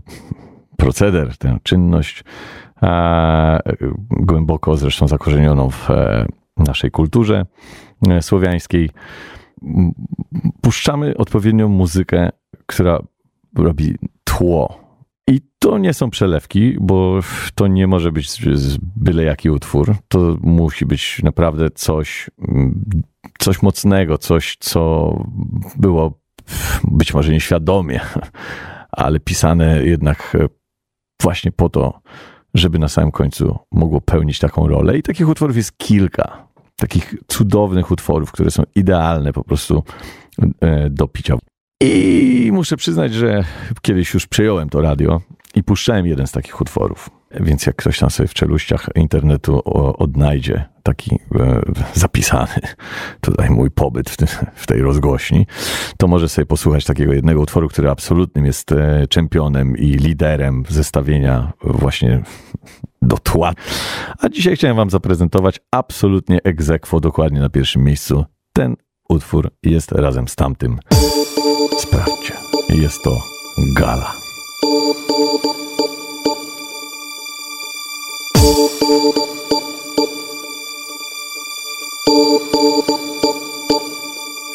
proceder, 0.76 1.38
tę 1.38 1.58
czynność, 1.62 2.24
e, 2.82 3.60
głęboko 4.10 4.76
zresztą 4.76 5.08
zakorzenioną 5.08 5.70
w 5.70 5.90
e, 5.90 6.26
naszej 6.56 6.90
kulturze 6.90 7.46
słowiańskiej, 8.20 8.90
m, 9.62 9.92
puszczamy 10.60 11.16
odpowiednią 11.16 11.68
muzykę, 11.68 12.30
która 12.66 13.02
robi 13.56 13.94
tło. 14.24 14.86
I 15.28 15.40
to 15.58 15.78
nie 15.78 15.94
są 15.94 16.10
przelewki, 16.10 16.76
bo 16.80 17.20
to 17.54 17.66
nie 17.66 17.86
może 17.86 18.12
być 18.12 18.40
byle 18.96 19.22
jaki 19.24 19.50
utwór. 19.50 19.96
To 20.08 20.36
musi 20.40 20.86
być 20.86 21.22
naprawdę 21.22 21.70
coś, 21.70 22.30
coś 23.38 23.62
mocnego, 23.62 24.18
coś, 24.18 24.56
co 24.60 25.12
było 25.76 26.20
być 26.84 27.14
może 27.14 27.32
nieświadomie, 27.32 28.00
ale 28.92 29.20
pisane 29.20 29.84
jednak 29.84 30.36
e, 30.40 30.48
właśnie 31.22 31.52
po 31.52 31.68
to, 31.68 32.00
żeby 32.54 32.78
na 32.78 32.88
samym 32.88 33.10
końcu 33.10 33.58
mogło 33.72 34.00
pełnić 34.00 34.38
taką 34.38 34.68
rolę. 34.68 34.98
I 34.98 35.02
takich 35.02 35.28
utworów 35.28 35.56
jest 35.56 35.78
kilka. 35.78 36.48
Takich 36.76 37.14
cudownych 37.26 37.90
utworów, 37.90 38.32
które 38.32 38.50
są 38.50 38.62
idealne 38.74 39.32
po 39.32 39.44
prostu 39.44 39.82
e, 40.60 40.90
do 40.90 41.08
picia. 41.08 41.34
I 41.82 42.50
muszę 42.52 42.76
przyznać, 42.76 43.14
że 43.14 43.44
kiedyś 43.82 44.14
już 44.14 44.26
przejąłem 44.26 44.68
to 44.68 44.80
radio 44.80 45.20
i 45.54 45.62
puszczałem 45.62 46.06
jeden 46.06 46.26
z 46.26 46.32
takich 46.32 46.60
utworów. 46.60 47.10
Więc 47.40 47.66
jak 47.66 47.76
ktoś 47.76 47.98
tam 47.98 48.10
sobie 48.10 48.28
w 48.28 48.34
czeluściach 48.34 48.88
internetu 48.94 49.60
odnajdzie 49.98 50.64
taki 50.82 51.18
e, 51.34 51.62
zapisany 51.94 52.60
tutaj 53.20 53.50
mój 53.50 53.70
pobyt 53.70 54.10
w 54.54 54.66
tej 54.66 54.82
rozgłośni, 54.82 55.46
to 55.96 56.08
może 56.08 56.28
sobie 56.28 56.46
posłuchać 56.46 56.84
takiego 56.84 57.12
jednego 57.12 57.40
utworu, 57.40 57.68
który 57.68 57.90
absolutnym 57.90 58.46
jest 58.46 58.72
e, 58.72 59.06
czempionem 59.08 59.76
i 59.76 59.86
liderem 59.86 60.64
zestawienia 60.68 61.52
właśnie 61.64 62.22
do 63.02 63.18
tła. 63.18 63.52
A 64.18 64.28
dzisiaj 64.28 64.56
chciałem 64.56 64.76
wam 64.76 64.90
zaprezentować 64.90 65.60
absolutnie 65.70 66.38
aequo, 66.44 67.00
dokładnie 67.00 67.40
na 67.40 67.48
pierwszym 67.48 67.84
miejscu. 67.84 68.24
Ten 68.52 68.76
utwór 69.08 69.50
jest 69.62 69.92
razem 69.92 70.28
z 70.28 70.34
tamtym. 70.34 70.78
Sprawdźcie. 71.78 72.34
Jest 72.68 73.02
to 73.02 73.10
Gala. 73.78 74.12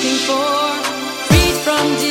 looking 0.00 0.18
for. 0.26 0.82
Freed 1.28 1.56
from 1.62 2.09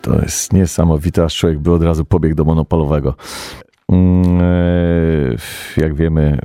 To 0.00 0.22
jest 0.22 0.52
niesamowite, 0.52 1.24
aż 1.24 1.36
człowiek 1.36 1.58
by 1.58 1.72
od 1.72 1.82
razu 1.82 2.04
pobiegł 2.04 2.34
do 2.34 2.44
monopolowego. 2.44 3.14
Mm, 3.92 4.40
e, 4.40 5.36
Jak 5.76 5.94
wiemy, 5.94 6.38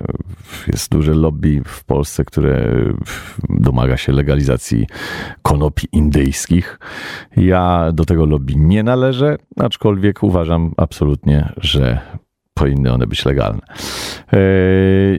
jest 0.67 0.91
duże 0.91 1.13
lobby 1.13 1.61
w 1.65 1.83
Polsce, 1.83 2.25
które 2.25 2.71
domaga 3.49 3.97
się 3.97 4.11
legalizacji 4.11 4.87
konopi 5.41 5.87
indyjskich. 5.91 6.79
Ja 7.37 7.91
do 7.93 8.05
tego 8.05 8.25
lobby 8.25 8.53
nie 8.55 8.83
należę, 8.83 9.37
aczkolwiek 9.59 10.23
uważam 10.23 10.73
absolutnie, 10.77 11.53
że 11.57 11.99
powinny 12.53 12.93
one 12.93 13.07
być 13.07 13.25
legalne. 13.25 13.61
E, 14.33 14.37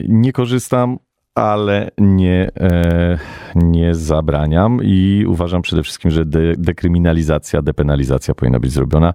Nie 0.07 0.33
korzystam, 0.33 0.97
ale 1.35 1.91
nie, 1.97 2.51
e, 2.59 3.17
nie 3.55 3.95
zabraniam 3.95 4.79
i 4.83 5.25
uważam 5.27 5.61
przede 5.61 5.83
wszystkim, 5.83 6.11
że 6.11 6.25
de, 6.25 6.53
dekryminalizacja, 6.57 7.61
depenalizacja 7.61 8.35
powinna 8.35 8.59
być 8.59 8.71
zrobiona, 8.71 9.13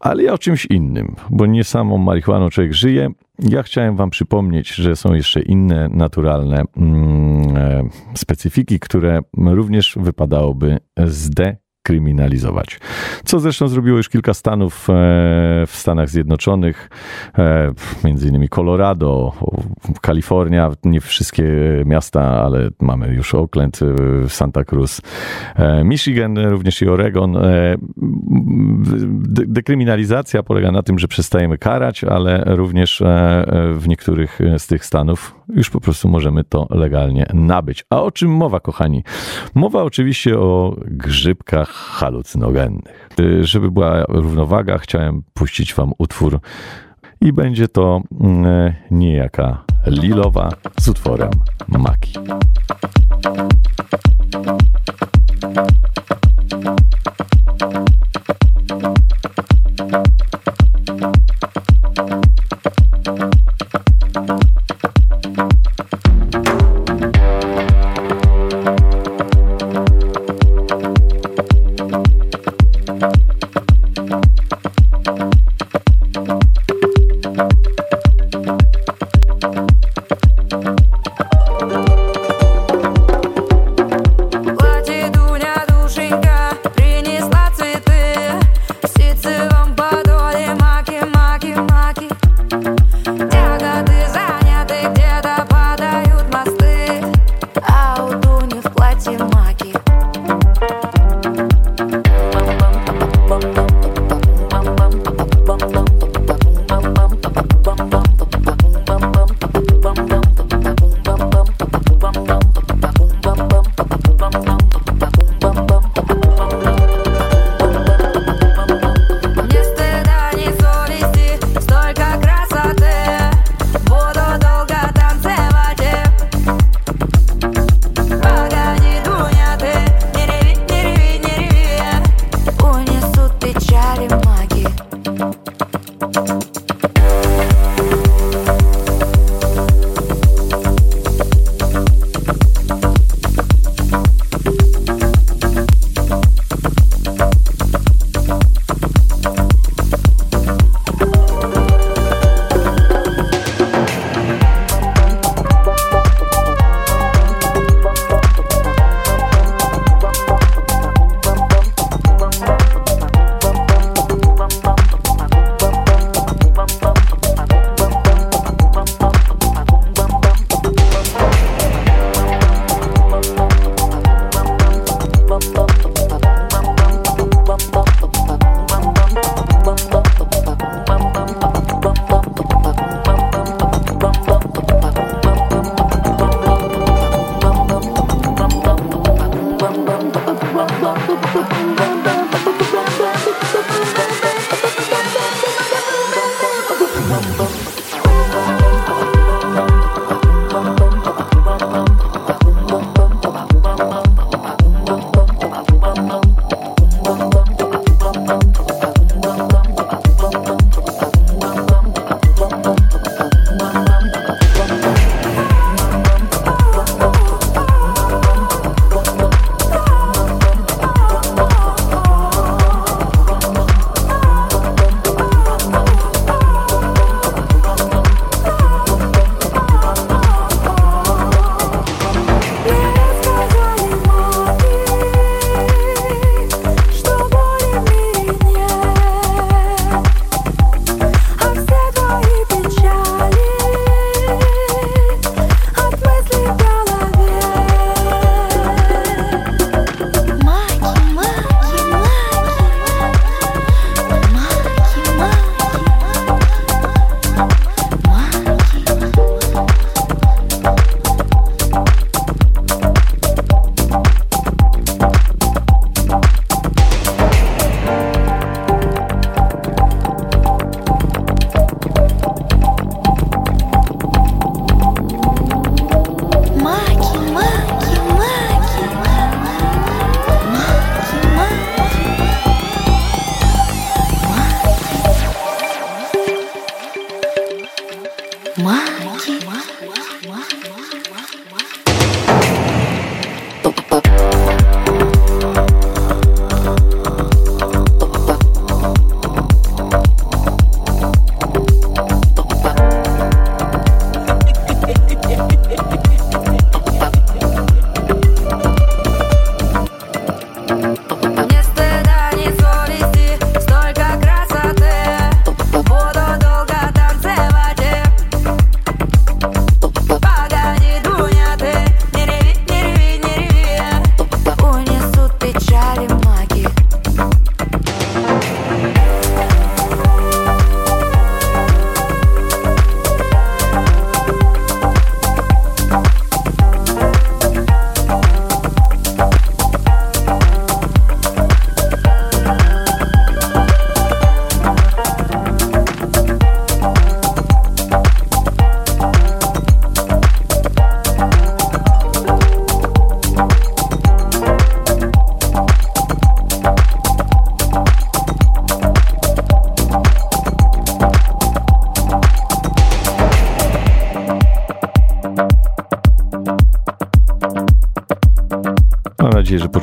ale 0.00 0.22
ja 0.22 0.32
o 0.32 0.38
czymś 0.38 0.66
innym, 0.66 1.16
bo 1.30 1.46
nie 1.46 1.64
samą 1.64 1.98
marihuaną 1.98 2.50
człowiek 2.50 2.74
żyje. 2.74 3.10
Ja 3.38 3.62
chciałem 3.62 3.96
Wam 3.96 4.10
przypomnieć, 4.10 4.74
że 4.74 4.96
są 4.96 5.14
jeszcze 5.14 5.40
inne 5.40 5.88
naturalne 5.88 6.64
mm, 6.76 7.56
e, 7.56 7.88
specyfiki, 8.14 8.80
które 8.80 9.20
również 9.36 9.98
wypadałoby 10.00 10.78
zdekryminalizować. 11.86 12.80
Co 13.24 13.40
zresztą 13.40 13.68
zrobiło 13.68 13.96
już 13.96 14.08
kilka 14.08 14.34
stanów 14.34 14.90
e, 14.90 14.92
w 15.66 15.72
Stanach 15.72 16.08
Zjednoczonych, 16.08 16.90
e, 17.38 17.72
między 18.04 18.28
innymi 18.28 18.48
Colorado, 18.48 19.32
Kalifornia, 20.00 20.70
nie 20.84 21.00
wszystkie 21.00 21.44
miasta, 21.84 22.42
ale 22.42 22.68
mamy 22.80 23.14
już 23.14 23.34
Oakland, 23.34 23.80
e, 23.82 24.28
Santa 24.28 24.64
Cruz, 24.64 25.00
Michigan, 25.84 26.38
również 26.38 26.82
i 26.82 26.88
Oregon. 26.88 27.32
De- 29.08 29.46
Dekryminalizacja 29.46 30.42
polega 30.42 30.72
na 30.72 30.82
tym, 30.82 30.98
że 30.98 31.08
przestajemy 31.08 31.58
karać, 31.58 32.04
ale 32.04 32.42
również 32.46 33.02
w 33.72 33.88
niektórych 33.88 34.38
z 34.58 34.66
tych 34.66 34.84
stanów 34.84 35.35
już 35.48 35.70
po 35.70 35.80
prostu 35.80 36.08
możemy 36.08 36.44
to 36.44 36.66
legalnie 36.70 37.26
nabyć. 37.34 37.84
A 37.90 38.02
o 38.02 38.10
czym 38.10 38.30
mowa, 38.30 38.60
kochani? 38.60 39.02
Mowa 39.54 39.82
oczywiście 39.82 40.38
o 40.38 40.76
grzybkach 40.86 41.68
halucynogennych. 41.70 43.08
Y, 43.20 43.44
Żeby 43.44 43.70
była 43.70 44.04
równowaga, 44.08 44.78
chciałem 44.78 45.22
puścić 45.34 45.74
wam 45.74 45.92
utwór 45.98 46.40
i 47.20 47.32
będzie 47.32 47.68
to 47.68 48.02
mm, 48.20 48.72
niejaka 48.90 49.64
Lilowa 49.86 50.48
z 50.80 50.88
utworem 50.88 51.30
Maki. 51.68 52.12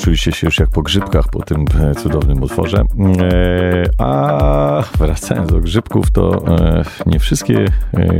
Poczuliście 0.03 0.31
się 0.31 0.47
już 0.47 0.59
jak 0.59 0.69
po 0.69 0.81
grzybkach 0.81 1.27
po 1.27 1.43
tym 1.43 1.65
e, 1.81 1.95
cudownym 1.95 2.43
utworze. 2.43 2.77
E, 2.77 3.83
A 3.97 4.83
wracając 4.99 5.51
do 5.51 5.59
grzybków, 5.59 6.11
to 6.11 6.47
e, 6.47 6.83
nie 7.05 7.19
wszystkie 7.19 7.65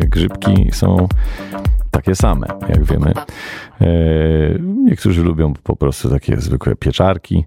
grzybki 0.10 0.70
są 0.72 1.08
takie 1.92 2.16
same, 2.16 2.48
jak 2.70 2.84
wiemy. 2.84 3.14
Niektórzy 4.60 5.24
lubią 5.24 5.54
po 5.64 5.76
prostu 5.76 6.10
takie 6.10 6.38
zwykłe 6.38 6.76
pieczarki. 6.76 7.46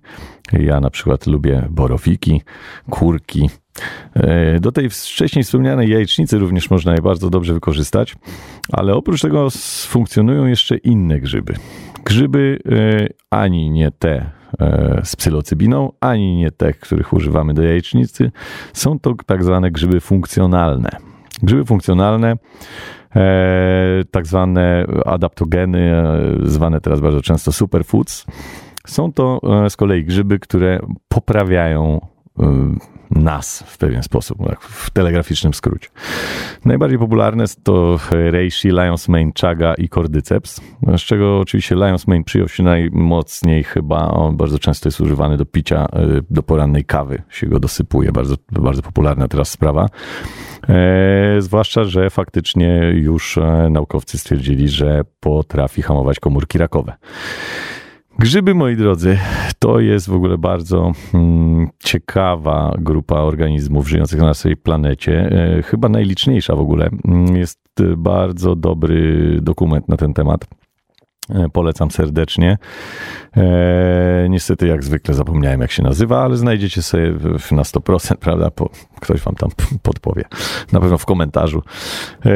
Ja 0.52 0.80
na 0.80 0.90
przykład 0.90 1.26
lubię 1.26 1.66
borowiki, 1.70 2.42
kurki. 2.90 3.50
Do 4.60 4.72
tej 4.72 4.90
wcześniej 4.90 5.44
wspomnianej 5.44 5.90
jajecznicy 5.90 6.38
również 6.38 6.70
można 6.70 6.92
je 6.92 7.02
bardzo 7.02 7.30
dobrze 7.30 7.54
wykorzystać, 7.54 8.16
ale 8.72 8.94
oprócz 8.94 9.22
tego 9.22 9.48
funkcjonują 9.86 10.46
jeszcze 10.46 10.76
inne 10.76 11.20
grzyby. 11.20 11.54
Grzyby 12.06 12.58
e, 12.70 13.06
ani 13.30 13.70
nie 13.70 13.90
te 13.90 14.30
e, 14.60 15.00
z 15.04 15.16
psylocybiną, 15.16 15.92
ani 16.00 16.36
nie 16.36 16.50
te, 16.50 16.72
których 16.72 17.12
używamy 17.12 17.54
do 17.54 17.62
jajecznicy. 17.62 18.30
Są 18.72 18.98
to 18.98 19.14
tak 19.26 19.44
zwane 19.44 19.70
grzyby 19.70 20.00
funkcjonalne. 20.00 20.88
Grzyby 21.42 21.64
funkcjonalne 21.64 22.36
e, 23.16 24.02
tak 24.10 24.26
zwane 24.26 24.86
adaptogeny, 25.06 26.04
zwane 26.42 26.80
teraz 26.80 27.00
bardzo 27.00 27.22
często 27.22 27.52
superfoods. 27.52 28.26
Są 28.86 29.12
to 29.12 29.40
z 29.68 29.76
kolei 29.76 30.04
grzyby, 30.04 30.38
które 30.38 30.80
poprawiają 31.08 32.00
nas 33.10 33.64
w 33.66 33.78
pewien 33.78 34.02
sposób, 34.02 34.46
tak, 34.46 34.60
w 34.60 34.90
telegraficznym 34.90 35.54
skrócie. 35.54 35.88
Najbardziej 36.64 36.98
popularne 36.98 37.44
to 37.62 37.98
reishi, 38.10 38.72
lion's 38.72 39.10
mane, 39.10 39.32
chaga 39.40 39.74
i 39.74 39.88
cordyceps, 39.88 40.60
z 40.96 41.00
czego 41.00 41.40
oczywiście 41.40 41.76
lion's 41.76 42.08
mane 42.08 42.24
przyjął 42.24 42.48
się 42.48 42.62
najmocniej 42.62 43.64
chyba, 43.64 44.10
on 44.10 44.36
bardzo 44.36 44.58
często 44.58 44.88
jest 44.88 45.00
używany 45.00 45.36
do 45.36 45.46
picia, 45.46 45.86
e, 45.92 46.06
do 46.30 46.42
porannej 46.42 46.84
kawy 46.84 47.22
się 47.30 47.46
go 47.46 47.60
dosypuje, 47.60 48.12
bardzo, 48.12 48.34
bardzo 48.52 48.82
popularna 48.82 49.28
teraz 49.28 49.50
sprawa. 49.50 49.86
E, 50.68 51.40
zwłaszcza, 51.40 51.84
że 51.84 52.10
faktycznie 52.10 52.92
już 52.94 53.38
e, 53.38 53.68
naukowcy 53.70 54.18
stwierdzili, 54.18 54.68
że 54.68 55.04
potrafi 55.20 55.82
hamować 55.82 56.20
komórki 56.20 56.58
rakowe. 56.58 56.92
Grzyby, 58.18 58.54
moi 58.54 58.76
drodzy, 58.76 59.18
to 59.58 59.80
jest 59.80 60.08
w 60.08 60.14
ogóle 60.14 60.38
bardzo 60.38 60.92
mm, 61.14 61.68
ciekawa 61.78 62.74
grupa 62.78 63.14
organizmów 63.20 63.88
żyjących 63.88 64.20
na 64.20 64.26
naszej 64.26 64.56
planecie. 64.56 65.30
E, 65.58 65.62
chyba 65.62 65.88
najliczniejsza 65.88 66.56
w 66.56 66.60
ogóle. 66.60 66.90
Mm, 67.04 67.36
Jest 67.36 67.60
e, 67.80 67.96
bardzo 67.96 68.56
dobry 68.56 69.38
dokument 69.42 69.88
na 69.88 69.96
ten 69.96 70.14
temat. 70.14 70.46
E, 71.30 71.48
Polecam 71.48 71.90
serdecznie. 71.90 72.58
E, 73.36 74.26
niestety, 74.30 74.66
jak 74.66 74.84
zwykle, 74.84 75.14
zapomniałem, 75.14 75.60
jak 75.60 75.70
się 75.70 75.82
nazywa, 75.82 76.22
ale 76.24 76.36
znajdziecie 76.36 76.82
sobie 76.82 77.12
na 77.52 77.62
100%, 77.62 78.16
prawda? 78.16 78.50
Po, 78.50 78.70
ktoś 79.00 79.20
wam 79.20 79.34
tam 79.34 79.50
podpowie. 79.82 80.24
Na 80.72 80.80
pewno 80.80 80.98
w 80.98 81.06
komentarzu. 81.06 81.62
E, 82.26 82.30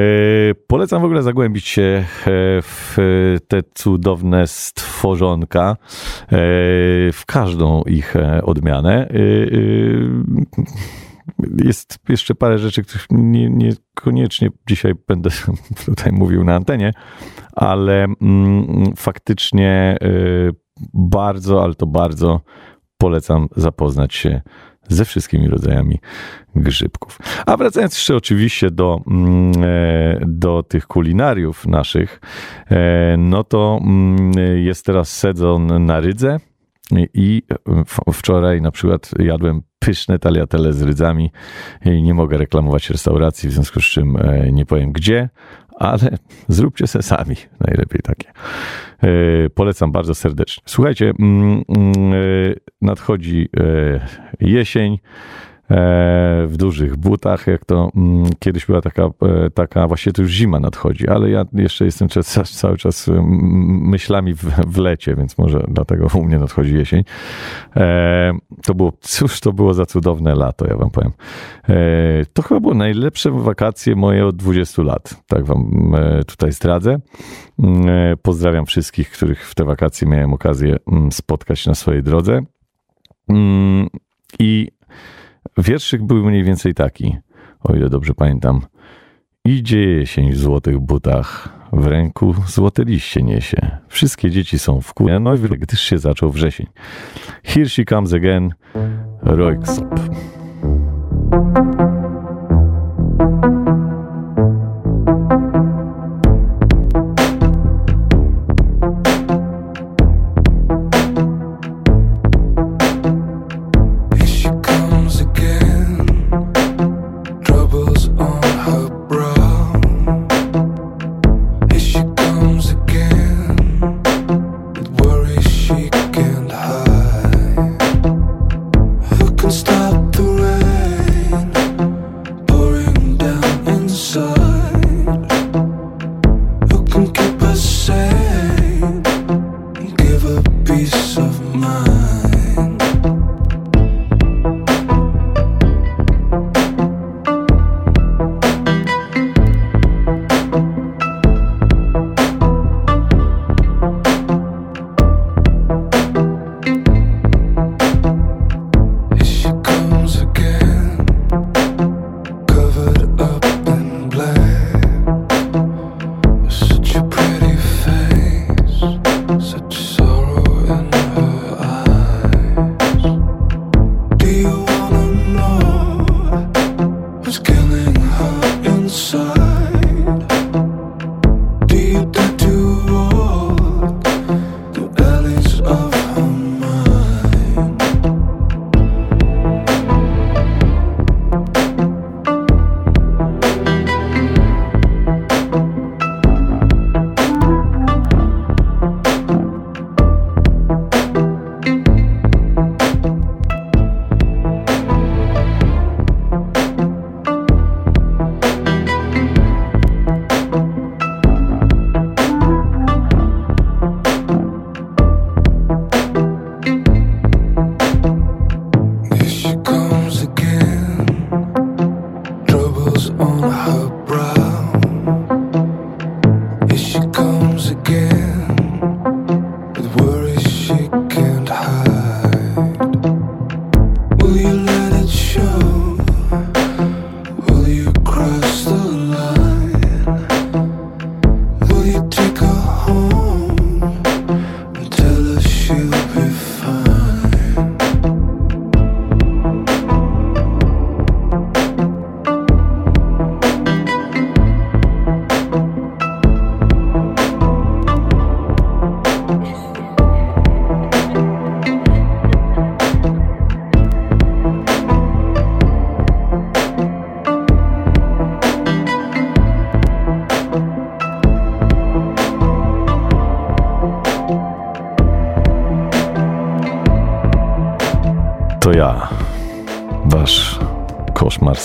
polecam 0.66 1.02
w 1.02 1.04
ogóle 1.04 1.22
zagłębić 1.22 1.66
się 1.66 1.82
e, 1.82 2.04
w 2.62 2.96
te 3.48 3.62
cudowne 3.74 4.46
stworzonka, 4.46 5.70
e, 5.70 5.76
w 7.12 7.22
każdą 7.26 7.82
ich 7.82 8.14
odmianę. 8.42 9.08
Jest 11.64 11.98
jeszcze 12.08 12.34
parę 12.34 12.58
rzeczy, 12.58 12.82
których 12.82 13.06
nie, 13.10 13.50
niekoniecznie 13.50 14.48
dzisiaj 14.68 14.92
będę 15.08 15.30
tutaj 15.86 16.12
mówił 16.12 16.44
na 16.44 16.54
antenie, 16.54 16.92
ale 17.52 18.04
mm, 18.04 18.92
faktycznie 18.96 19.96
y, 20.02 20.50
bardzo, 20.94 21.64
ale 21.64 21.74
to 21.74 21.86
bardzo 21.86 22.40
polecam 22.98 23.48
zapoznać 23.56 24.14
się 24.14 24.40
ze 24.88 25.04
wszystkimi 25.04 25.48
rodzajami 25.48 25.98
grzybków. 26.56 27.18
A 27.46 27.56
wracając 27.56 27.94
jeszcze 27.94 28.16
oczywiście 28.16 28.70
do, 28.70 29.00
mm, 29.06 29.52
e, 29.62 30.20
do 30.26 30.62
tych 30.62 30.86
kulinariów 30.86 31.66
naszych, 31.66 32.20
e, 32.70 33.16
no 33.18 33.44
to 33.44 33.80
mm, 33.82 34.32
jest 34.64 34.86
teraz 34.86 35.16
sezon 35.16 35.84
na 35.84 36.00
rydze 36.00 36.40
i 37.14 37.42
w- 37.86 38.12
wczoraj 38.12 38.60
na 38.62 38.70
przykład 38.70 39.10
jadłem 39.18 39.62
pyszne 39.78 40.18
taliatele 40.18 40.72
z 40.72 40.82
rydzami 40.82 41.30
nie 41.84 42.14
mogę 42.14 42.38
reklamować 42.38 42.90
restauracji, 42.90 43.48
w 43.48 43.52
związku 43.52 43.80
z 43.80 43.84
czym 43.84 44.16
e, 44.16 44.52
nie 44.52 44.66
powiem 44.66 44.92
gdzie, 44.92 45.28
ale 45.76 46.18
zróbcie 46.48 46.86
se 46.86 47.02
sami, 47.02 47.36
najlepiej 47.60 48.00
takie. 48.02 48.28
E, 49.02 49.50
Polecam 49.50 49.92
bardzo 49.92 50.14
serdecznie. 50.14 50.62
Słuchajcie, 50.66 51.12
mm, 51.18 51.62
mm, 51.68 52.12
e, 52.12 52.16
nadchodzi 52.82 53.48
e, 53.56 54.00
jesień 54.40 54.94
e, 54.94 54.98
w 56.46 56.54
dużych 56.56 56.96
butach, 56.96 57.46
jak 57.46 57.64
to 57.64 57.90
mm, 57.96 58.24
kiedyś 58.38 58.66
była 58.66 58.80
taka, 58.80 59.02
e, 59.02 59.50
taka, 59.54 59.88
właściwie 59.88 60.12
to 60.12 60.22
już 60.22 60.30
zima 60.30 60.60
nadchodzi, 60.60 61.08
ale 61.08 61.30
ja 61.30 61.44
jeszcze 61.52 61.84
jestem 61.84 62.08
cały 62.44 62.76
czas 62.76 63.10
myślami 63.68 64.34
w, 64.34 64.44
w 64.66 64.78
lecie, 64.78 65.16
więc 65.16 65.38
może 65.38 65.64
dlatego 65.68 66.06
u 66.14 66.24
mnie 66.24 66.38
nadchodzi 66.38 66.74
jesień. 66.74 67.04
E, 67.76 68.32
To 68.62 68.74
było, 68.74 68.92
cóż 69.00 69.40
to 69.40 69.52
było 69.52 69.74
za 69.74 69.86
cudowne 69.86 70.34
lato, 70.34 70.66
ja 70.66 70.76
wam 70.76 70.90
powiem. 70.90 71.12
E, 71.68 71.74
To 72.32 72.42
chyba 72.42 72.60
było 72.60 72.74
najlepsze 72.74 73.30
wakacje 73.30 73.96
moje 73.96 74.26
od 74.26 74.36
20 74.36 74.82
lat, 74.82 75.22
tak 75.26 75.44
wam 75.44 75.92
e, 75.94 76.24
tutaj 76.24 76.52
zdradzę. 76.52 76.98
Mm, 77.58 77.88
e, 77.88 78.16
Pozdrawiam 78.16 78.66
wszystkich, 78.66 79.10
których 79.10 79.48
w 79.48 79.54
te 79.54 79.64
wakacje 79.64 80.08
miałem 80.08 80.32
okazję 80.32 80.76
mm, 80.92 81.12
spotkać 81.12 81.66
na 81.66 81.74
swojej 81.74 82.02
drodze. 82.02 82.40
I 84.38 84.68
wierszyk 85.58 86.02
był 86.02 86.24
mniej 86.24 86.44
więcej 86.44 86.74
taki, 86.74 87.16
o 87.60 87.74
ile 87.74 87.90
dobrze 87.90 88.14
pamiętam. 88.14 88.60
Idzie 89.44 89.80
jesień 89.80 90.32
w 90.32 90.38
złotych 90.38 90.78
butach, 90.78 91.48
w 91.72 91.86
ręku 91.86 92.34
złote 92.46 92.84
liście 92.84 93.22
niesie. 93.22 93.78
Wszystkie 93.88 94.30
dzieci 94.30 94.58
są 94.58 94.80
w 94.80 94.94
kółie, 94.94 95.20
no 95.20 95.34
i 95.34 95.38
gdyż 95.38 95.80
się 95.80 95.98
zaczął 95.98 96.30
wrzesień. 96.30 96.66
Here 97.44 97.68
she 97.68 97.84
comes 97.84 98.12
again, 98.12 98.50
Royksop. 99.22 100.00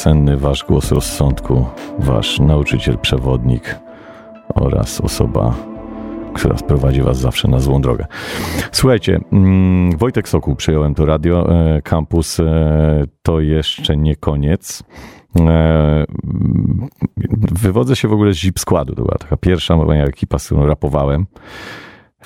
Senny, 0.06 0.38
wasz 0.38 0.64
głos 0.64 0.92
rozsądku, 0.92 1.66
wasz 2.00 2.40
nauczyciel, 2.40 2.98
przewodnik 2.98 3.80
oraz 4.56 5.02
osoba, 5.02 5.56
która 6.34 6.58
sprowadzi 6.58 7.02
was 7.02 7.18
zawsze 7.18 7.48
na 7.48 7.60
złą 7.60 7.82
drogę. 7.82 8.06
Słuchajcie, 8.72 9.20
mm, 9.32 9.98
Wojtek 9.98 10.30
Sokół 10.30 10.56
przyjąłem 10.56 10.96
to 10.96 11.06
radio, 11.06 11.50
e, 11.50 11.82
kampus, 11.82 12.40
e, 12.40 13.04
to 13.22 13.40
jeszcze 13.40 13.98
nie 13.98 14.16
koniec. 14.16 14.84
E, 15.36 15.42
mm, 15.42 16.88
Wywodzę 17.52 17.96
się 17.96 18.08
w 18.08 18.14
ogóle 18.14 18.34
z 18.34 18.38
Zip 18.38 18.60
Składu, 18.60 18.96
to 18.96 19.02
była 19.02 19.18
taka 19.18 19.38
pierwsza 19.38 19.78
moja 19.78 20.04
ekipa, 20.04 20.40
z 20.40 20.46
którą 20.46 20.66
rapowałem. 20.66 21.26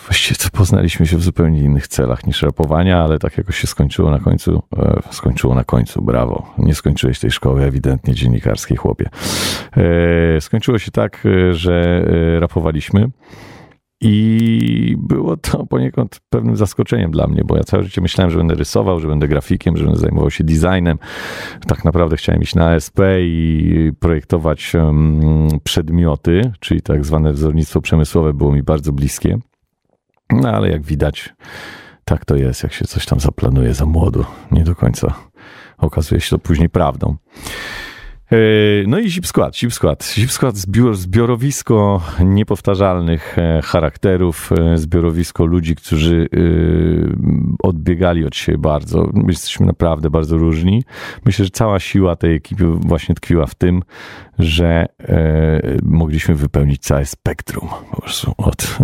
Właściwie 0.06 0.36
to 0.38 0.58
poznaliśmy 0.58 1.08
się 1.08 1.18
w 1.18 1.24
zupełnie 1.24 1.60
innych 1.60 1.88
celach 1.88 2.28
niż 2.28 2.42
rapowania, 2.42 3.04
ale 3.04 3.20
tak 3.20 3.38
jakoś 3.38 3.58
się 3.58 3.68
skończyło 3.68 4.12
na 4.12 4.20
końcu. 4.20 4.64
E, 4.78 5.02
skończyło 5.12 5.56
na 5.56 5.64
końcu, 5.64 6.02
brawo. 6.02 6.54
Nie 6.58 6.76
skończyłeś 6.76 7.20
tej 7.20 7.32
szkoły 7.32 7.64
ewidentnie 7.64 8.14
dziennikarskiej, 8.14 8.78
chłopie. 8.78 9.10
E, 9.78 10.42
skończyło 10.42 10.80
się 10.80 10.92
tak, 10.92 11.26
e, 11.26 11.54
że 11.54 12.06
e, 12.36 12.40
rapowaliśmy. 12.40 13.10
I 14.02 14.96
było 15.00 15.38
to 15.38 15.66
poniekąd 15.66 16.20
pewnym 16.30 16.56
zaskoczeniem 16.56 17.12
dla 17.12 17.28
mnie, 17.28 17.42
bo 17.46 17.58
ja 17.58 17.64
całe 17.64 17.84
życie 17.84 18.02
myślałem, 18.02 18.32
że 18.32 18.38
będę 18.38 18.56
rysował, 18.56 19.00
że 19.00 19.08
będę 19.08 19.28
grafikiem, 19.28 19.78
że 19.78 19.84
będę 19.84 20.00
zajmował 20.00 20.32
się 20.32 20.44
designem. 20.44 20.98
Tak 21.68 21.86
naprawdę 21.86 22.18
chciałem 22.18 22.42
iść 22.42 22.56
na 22.56 22.76
SP 22.86 23.00
i 23.22 23.92
projektować 24.00 24.74
przedmioty, 25.64 26.42
czyli 26.60 26.82
tak 26.82 27.06
zwane 27.06 27.34
wzornictwo 27.34 27.82
przemysłowe 27.82 28.34
było 28.34 28.52
mi 28.52 28.64
bardzo 28.64 28.94
bliskie. 28.94 29.40
No 30.32 30.50
ale 30.50 30.70
jak 30.70 30.82
widać, 30.82 31.34
tak 32.06 32.26
to 32.26 32.36
jest, 32.36 32.64
jak 32.64 32.74
się 32.74 32.86
coś 32.86 33.06
tam 33.06 33.20
zaplanuje 33.20 33.74
za 33.74 33.86
młodu. 33.86 34.26
Nie 34.52 34.64
do 34.64 34.76
końca 34.76 35.14
okazuje 35.78 36.22
się 36.22 36.30
to 36.30 36.40
później 36.40 36.70
prawdą. 36.70 37.16
E, 38.32 38.38
No 38.88 39.00
i 39.00 39.10
Zip 39.10 39.28
Skład, 39.28 39.58
Zip 39.58 39.74
Skład. 39.74 40.14
Zip 40.16 40.32
Skład 40.32 40.58
zbior, 40.58 40.96
zbiorowisko 40.98 42.02
niepowtarzalnych 42.20 43.38
e, 43.38 43.62
charakterów, 43.64 44.50
e, 44.52 44.78
zbiorowisko 44.78 45.46
ludzi, 45.46 45.76
którzy 45.76 46.30
e, 46.34 46.38
odbiegali 47.64 48.26
od 48.26 48.36
siebie 48.36 48.58
bardzo. 48.58 49.10
My 49.14 49.32
jesteśmy 49.32 49.66
naprawdę 49.66 50.10
bardzo 50.10 50.38
różni. 50.38 50.84
Myślę, 51.26 51.46
że 51.46 51.52
cała 51.52 51.80
siła 51.80 52.16
tej 52.16 52.36
ekipy 52.36 52.66
właśnie 52.66 53.16
tkwiła 53.16 53.46
w 53.46 53.56
tym, 53.56 53.84
że 54.40 54.86
e, 55.00 55.62
mogliśmy 55.84 56.36
wypełnić 56.36 56.82
całe 56.82 57.06
spektrum 57.06 57.70
po 57.92 58.02
prostu 58.02 58.34
od 58.38 58.78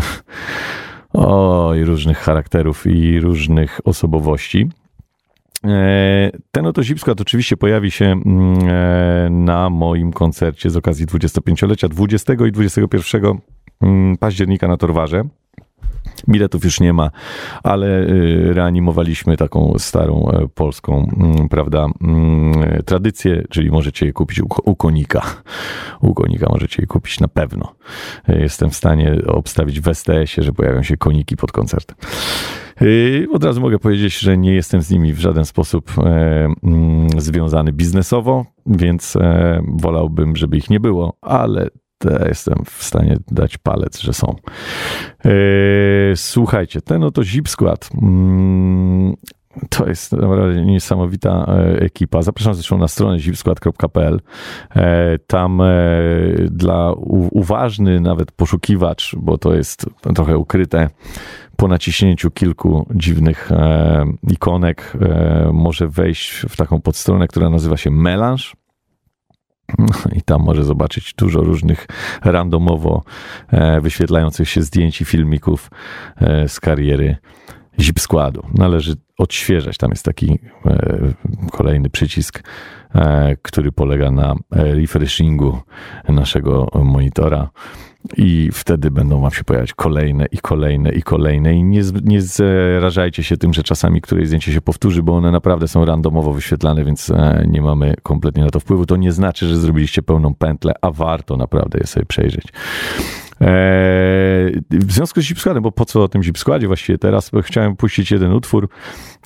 oj, 1.76 1.84
różnych 1.84 2.18
charakterów 2.18 2.88
i 2.88 3.20
różnych 3.20 3.80
osobowości. 3.84 4.70
E, 5.64 6.32
Ten 6.52 6.66
oto 6.66 6.84
Zip 6.84 7.00
Skład 7.00 7.22
oczywiście 7.22 7.58
pojawi 7.58 7.92
się 7.92 8.06
mm, 8.06 8.60
e, 8.70 9.30
na 9.30 9.70
moim 9.70 10.14
koncercie 10.14 10.70
z 10.70 10.78
okazji 10.78 11.08
25-lecia 11.08 11.90
20 11.90 12.34
i 12.34 12.52
21 12.52 13.40
mm, 13.82 14.18
października 14.18 14.68
na 14.68 14.78
Torwarze. 14.78 15.24
Biletów 16.30 16.64
już 16.64 16.80
nie 16.80 16.94
ma, 16.94 17.12
ale 17.64 17.88
y, 17.88 18.54
reanimowaliśmy 18.54 19.38
taką 19.38 19.74
starą 19.78 20.30
e, 20.30 20.48
polską, 20.48 21.10
mm, 21.18 21.50
prawda, 21.50 21.88
mm, 22.02 22.84
tradycję, 22.86 23.44
czyli 23.50 23.72
możecie 23.72 24.06
je 24.06 24.14
kupić 24.14 24.42
u, 24.64 24.76
konika. 24.76 25.22
U 26.02 26.14
konika 26.14 26.48
możecie 26.50 26.84
je 26.84 26.88
kupić 26.88 27.20
na 27.20 27.28
pewno. 27.28 27.76
E, 28.30 28.40
Jestem 28.40 28.70
w 28.70 28.76
stanie 28.76 29.16
obstawić 29.28 29.82
w 29.82 29.94
STS-ie, 29.94 30.44
że 30.46 30.52
pojawią 30.52 30.84
się 30.84 30.98
koniki 30.98 31.38
pod 31.38 31.52
koncertem. 31.52 31.98
Yy, 32.82 33.28
Od 33.34 33.44
razu 33.44 33.62
mogę 33.62 33.80
powiedzieć, 33.80 34.20
że 34.20 34.38
nie 34.38 34.54
jestem 34.54 34.82
z 34.82 34.90
nimi 34.90 35.14
w 35.14 35.20
żaden 35.20 35.46
sposób 35.46 35.92
e, 35.98 36.02
mm, 36.64 37.08
związany 37.18 37.74
biznesowo, 37.74 38.46
więc 38.66 39.16
e, 39.16 39.62
wolałbym, 39.68 40.36
żeby 40.36 40.58
ich 40.58 40.70
nie 40.70 40.80
było, 40.80 41.18
ale 41.22 41.70
te 42.10 42.26
jestem 42.28 42.56
w 42.66 42.84
stanie 42.84 43.18
dać 43.32 43.58
palec, 43.58 44.00
że 44.00 44.14
są. 44.14 44.36
E, 45.26 45.32
Słuchajcie, 46.16 46.82
ten 46.82 47.04
oto 47.04 47.24
Zip 47.24 47.50
Skład. 47.50 47.90
mm, 48.02 49.14
To 49.70 49.88
jest 49.88 50.12
naprawdę 50.12 50.66
niesamowita 50.66 51.46
e, 51.48 51.80
ekipa. 51.82 52.22
Zapraszam 52.22 52.54
zresztą 52.54 52.78
na 52.78 52.88
stronę 52.88 53.20
zipskład.pl. 53.20 54.22
E, 54.76 55.20
Tam 55.28 55.62
e, 55.62 55.66
dla 56.52 56.94
uważny 57.32 58.00
nawet 58.00 58.32
poszukiwacz, 58.32 59.16
bo 59.18 59.38
to 59.38 59.54
jest 59.54 59.86
trochę 60.16 60.38
ukryte, 60.38 60.90
po 61.58 61.68
naciśnięciu 61.68 62.32
kilku 62.32 62.86
dziwnych 62.96 63.50
ikonek 64.32 64.94
może 65.54 65.88
wejść 65.88 66.46
w 66.50 66.58
taką 66.58 66.82
podstronę, 66.82 67.28
która 67.28 67.50
nazywa 67.50 67.78
się 67.78 67.92
Melange. 67.92 68.44
No 69.80 69.88
I 70.14 70.22
tam 70.22 70.42
może 70.42 70.64
zobaczyć 70.64 71.14
dużo 71.14 71.42
różnych 71.42 71.88
randomowo 72.24 73.04
e, 73.52 73.82
wyświetlających 73.82 74.50
się 74.50 74.62
zdjęć 74.62 75.02
i 75.02 75.06
filmików 75.06 75.72
e, 76.18 76.50
z 76.50 76.60
kariery 76.60 77.18
Zip 77.80 78.00
Składu. 78.00 78.46
Należy 78.54 78.96
odświeżać. 79.18 79.78
Tam 79.78 79.90
jest 79.90 80.06
taki 80.06 80.40
e, 80.66 81.14
kolejny 81.52 81.90
przycisk, 81.90 82.44
który 83.42 83.72
polega 83.72 84.12
na 84.12 84.36
refreshingu 84.52 85.60
naszego 86.10 86.68
monitora. 86.84 87.50
I 88.18 88.50
wtedy 88.54 88.92
będą 88.92 89.22
wam 89.22 89.32
się 89.32 89.44
pojawiać 89.44 89.74
kolejne 89.74 90.26
i 90.32 90.38
kolejne 90.38 90.92
i 90.92 91.04
kolejne. 91.04 91.54
I 91.54 91.64
nie, 91.64 91.82
nie 92.04 92.22
zrażajcie 92.22 93.24
się 93.24 93.38
tym, 93.38 93.54
że 93.54 93.64
czasami 93.64 94.02
któreś 94.02 94.28
zdjęcie 94.28 94.54
się 94.54 94.62
powtórzy, 94.62 95.04
bo 95.04 95.16
one 95.16 95.32
naprawdę 95.32 95.68
są 95.68 95.86
randomowo 95.86 96.34
wyświetlane, 96.34 96.86
więc 96.86 97.10
e, 97.10 97.46
nie 97.48 97.62
mamy 97.62 97.94
kompletnie 98.04 98.44
na 98.44 98.50
to 98.50 98.60
wpływu. 98.60 98.86
To 98.86 98.96
nie 98.96 99.12
znaczy, 99.12 99.48
że 99.48 99.58
zrobiliście 99.58 100.02
pełną 100.02 100.36
pętlę, 100.36 100.74
a 100.82 100.92
warto 100.92 101.38
naprawdę 101.38 101.80
je 101.82 101.88
sobie 101.88 102.06
przejrzeć. 102.06 102.46
Eee, 103.42 104.62
w 104.72 104.92
związku 104.92 105.22
z 105.22 105.24
Zipskładem, 105.24 105.64
bo 105.64 105.72
po 105.72 105.86
co 105.86 106.04
o 106.04 106.08
tym 106.08 106.24
Zipskładzie 106.24 106.68
właściwie 106.68 106.98
teraz? 106.98 107.32
Chciałem 107.44 107.76
puścić 107.76 108.12
jeden 108.12 108.34
utwór, 108.34 108.70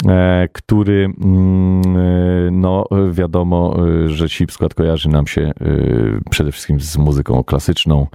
e, 0.07 0.47
który 0.53 1.13
mm, 1.23 1.97
e, 1.97 2.51
no 2.51 2.85
wiadomo, 3.11 3.77
że 4.05 4.27
Zipskład 4.27 4.73
kojarzy 4.73 5.09
nam 5.09 5.27
się 5.27 5.51
przede 6.29 6.51
wszystkim 6.51 6.79
z 6.79 6.97
muzyką 6.97 7.43
klasyczną, 7.43 8.07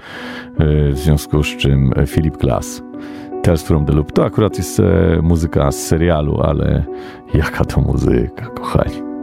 w 0.92 0.98
związku 0.98 1.42
z 1.42 1.56
czym 1.56 1.92
Philip 2.06 2.36
Glass. 2.36 2.82
Tales 3.42 3.62
from 3.62 3.86
the 3.86 3.92
Loop. 3.92 4.12
To 4.12 4.24
akurat 4.24 4.58
jest 4.58 4.82
muzyka 5.22 5.72
z 5.72 5.86
serialu, 5.86 6.40
ale 6.40 6.84
jaka 7.34 7.64
to 7.64 7.80
muzyka, 7.80 8.46
kochani. 8.46 9.13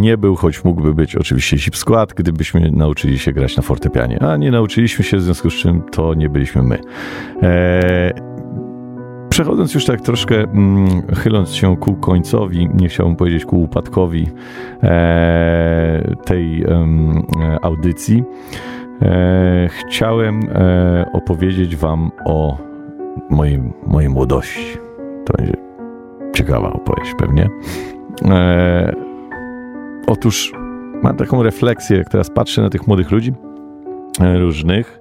Nie 0.00 0.18
był, 0.18 0.36
choć 0.36 0.64
mógłby 0.64 0.94
być 0.94 1.16
oczywiście 1.16 1.58
Zip 1.58 1.76
Skład, 1.76 2.14
gdybyśmy 2.14 2.70
nauczyli 2.70 3.18
się 3.18 3.32
grać 3.32 3.56
na 3.56 3.62
fortepianie. 3.62 4.22
A 4.22 4.36
nie 4.36 4.50
nauczyliśmy 4.50 5.04
się, 5.04 5.16
w 5.16 5.22
związku 5.22 5.50
z 5.50 5.54
czym 5.54 5.82
to 5.82 6.14
nie 6.14 6.28
byliśmy 6.28 6.62
my. 6.62 6.78
E, 7.42 8.30
Przechodząc 9.30 9.74
już 9.74 9.84
tak 9.84 10.00
troszkę, 10.00 10.42
mm, 10.42 11.02
chyląc 11.16 11.50
się 11.50 11.76
ku 11.76 11.94
końcowi, 11.94 12.68
nie 12.74 12.88
chciałbym 12.88 13.16
powiedzieć 13.16 13.44
ku 13.44 13.62
upadkowi 13.62 14.28
e, 14.82 16.14
tej 16.24 16.64
audycji, 17.62 18.24
e, 19.02 19.68
chciałem 19.68 20.40
e, 20.48 21.06
opowiedzieć 21.12 21.76
Wam 21.76 22.10
o 22.26 22.58
mojej, 23.30 23.62
mojej 23.86 24.10
młodości. 24.10 24.76
To 25.26 25.32
będzie 25.38 25.56
ciekawa 26.34 26.72
opowieść 26.72 27.14
pewnie. 27.18 27.48
Otóż 30.10 30.52
mam 31.02 31.16
taką 31.16 31.42
refleksję, 31.42 31.98
jak 31.98 32.08
teraz 32.08 32.30
patrzę 32.30 32.62
na 32.62 32.70
tych 32.70 32.86
młodych 32.86 33.10
ludzi 33.10 33.32
e, 34.20 34.38
różnych, 34.38 35.00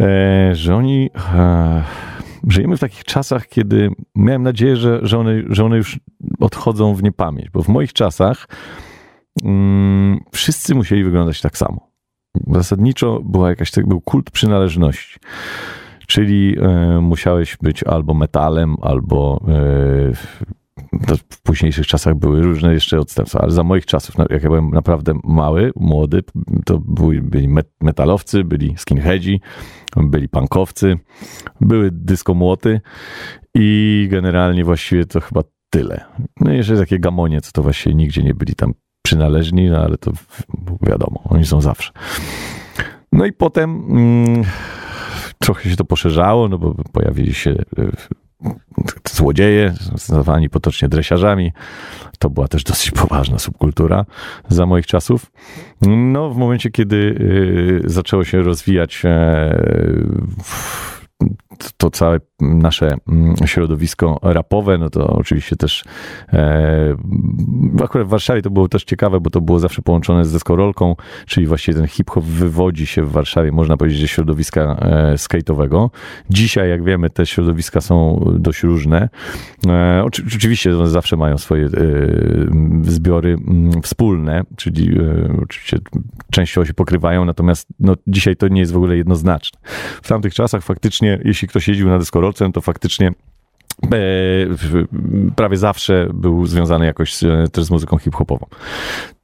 e, 0.00 0.54
że 0.54 0.76
oni 0.76 1.10
e, 1.34 1.84
żyjemy 2.48 2.76
w 2.76 2.80
takich 2.80 3.04
czasach, 3.04 3.48
kiedy 3.48 3.90
miałem 4.14 4.42
nadzieję, 4.42 4.76
że, 4.76 4.98
że, 5.02 5.18
one, 5.18 5.42
że 5.48 5.64
one 5.64 5.76
już 5.76 6.00
odchodzą 6.40 6.94
w 6.94 7.02
niepamięć, 7.02 7.50
bo 7.50 7.62
w 7.62 7.68
moich 7.68 7.92
czasach 7.92 8.48
mm, 9.44 10.20
wszyscy 10.32 10.74
musieli 10.74 11.04
wyglądać 11.04 11.40
tak 11.40 11.58
samo. 11.58 11.90
Zasadniczo 12.46 13.20
była 13.24 13.48
jakaś, 13.48 13.70
tak- 13.70 13.88
był 13.88 14.00
kult 14.00 14.30
przynależności. 14.30 15.18
Czyli 16.06 16.56
e, 16.60 17.00
musiałeś 17.00 17.56
być 17.62 17.84
albo 17.84 18.14
metalem, 18.14 18.76
albo 18.80 19.40
to 19.40 20.57
w 21.30 21.42
późniejszych 21.42 21.86
czasach 21.86 22.14
były 22.14 22.42
różne 22.42 22.72
jeszcze 22.74 22.98
odstępstwa, 22.98 23.40
ale 23.40 23.50
za 23.50 23.62
moich 23.62 23.86
czasów, 23.86 24.14
jak 24.30 24.42
ja 24.42 24.48
byłem 24.48 24.70
naprawdę 24.70 25.14
mały, 25.24 25.72
młody, 25.76 26.22
to 26.64 26.78
byli, 26.78 27.20
byli 27.20 27.48
met- 27.48 27.72
metalowcy, 27.80 28.44
byli 28.44 28.74
skinheadzi, 28.76 29.40
byli 29.96 30.28
punkowcy, 30.28 30.98
były 31.60 31.90
dyskomłoty 31.92 32.80
i 33.54 34.08
generalnie 34.10 34.64
właściwie 34.64 35.06
to 35.06 35.20
chyba 35.20 35.42
tyle. 35.70 36.04
No 36.40 36.52
i 36.52 36.56
jeszcze 36.56 36.76
takie 36.76 36.98
gamonie, 36.98 37.40
co 37.40 37.52
to 37.52 37.62
właściwie 37.62 37.94
nigdzie 37.94 38.22
nie 38.22 38.34
byli 38.34 38.54
tam 38.54 38.74
przynależni, 39.02 39.70
no 39.70 39.78
ale 39.78 39.98
to 39.98 40.12
wiadomo, 40.82 41.20
oni 41.24 41.46
są 41.46 41.60
zawsze. 41.60 41.92
No 43.12 43.26
i 43.26 43.32
potem 43.32 43.70
mm, 43.90 44.44
trochę 45.38 45.70
się 45.70 45.76
to 45.76 45.84
poszerzało, 45.84 46.48
no 46.48 46.58
bo 46.58 46.74
pojawili 46.92 47.34
się 47.34 47.50
e, 47.50 47.90
złodzieje, 49.10 49.74
nazwani 50.08 50.50
potocznie 50.50 50.88
dresiarzami. 50.88 51.52
To 52.18 52.30
była 52.30 52.48
też 52.48 52.64
dosyć 52.64 52.90
poważna 52.90 53.38
subkultura 53.38 54.04
za 54.48 54.66
moich 54.66 54.86
czasów. 54.86 55.26
No, 55.82 56.30
w 56.30 56.36
momencie, 56.36 56.70
kiedy 56.70 56.96
y, 56.96 57.90
zaczęło 57.90 58.24
się 58.24 58.42
rozwijać 58.42 59.02
e, 59.04 59.62
to 61.76 61.90
całe 61.90 62.20
nasze 62.40 62.96
mm, 63.08 63.34
środowisko 63.46 64.18
rapowe, 64.22 64.78
no 64.78 64.90
to 64.90 65.06
oczywiście 65.06 65.56
też 65.56 65.84
e, 66.32 66.96
akurat 67.84 68.06
w 68.06 68.10
Warszawie 68.10 68.42
to 68.42 68.50
było 68.50 68.68
też 68.68 68.84
ciekawe, 68.84 69.20
bo 69.20 69.30
to 69.30 69.40
było 69.40 69.58
zawsze 69.58 69.82
połączone 69.82 70.24
z 70.24 70.32
deskorolką, 70.32 70.96
czyli 71.26 71.46
właściwie 71.46 71.78
ten 71.78 71.86
hip-hop 71.86 72.24
wywodzi 72.24 72.86
się 72.86 73.02
w 73.02 73.12
Warszawie, 73.12 73.52
można 73.52 73.76
powiedzieć, 73.76 74.00
ze 74.00 74.08
środowiska 74.08 74.60
e, 74.60 75.14
skate'owego. 75.14 75.90
Dzisiaj, 76.30 76.70
jak 76.70 76.84
wiemy, 76.84 77.10
te 77.10 77.26
środowiska 77.26 77.80
są 77.80 78.24
dość 78.38 78.62
różne. 78.62 79.08
E, 79.66 80.02
oczy, 80.04 80.22
oczywiście 80.36 80.76
one 80.76 80.88
zawsze 80.88 81.16
mają 81.16 81.38
swoje 81.38 81.66
e, 81.66 81.70
zbiory 82.82 83.38
mm, 83.48 83.82
wspólne, 83.82 84.42
czyli 84.56 84.98
e, 84.98 85.42
oczywiście 85.42 85.78
częściowo 86.30 86.64
się 86.64 86.74
pokrywają, 86.74 87.24
natomiast 87.24 87.68
no, 87.80 87.94
dzisiaj 88.06 88.36
to 88.36 88.48
nie 88.48 88.60
jest 88.60 88.72
w 88.72 88.76
ogóle 88.76 88.96
jednoznaczne. 88.96 89.60
W 90.02 90.08
tamtych 90.08 90.34
czasach 90.34 90.62
faktycznie, 90.62 91.18
jeśli 91.24 91.47
ktoś 91.48 91.68
jeździł 91.68 91.88
na 91.88 91.98
deskorolce, 91.98 92.52
to 92.52 92.60
faktycznie 92.60 93.08
e, 93.08 93.96
prawie 95.36 95.56
zawsze 95.56 96.08
był 96.14 96.46
związany 96.46 96.86
jakoś 96.86 97.14
z, 97.14 97.52
też 97.52 97.64
z 97.64 97.70
muzyką 97.70 97.98
hip-hopową. 97.98 98.46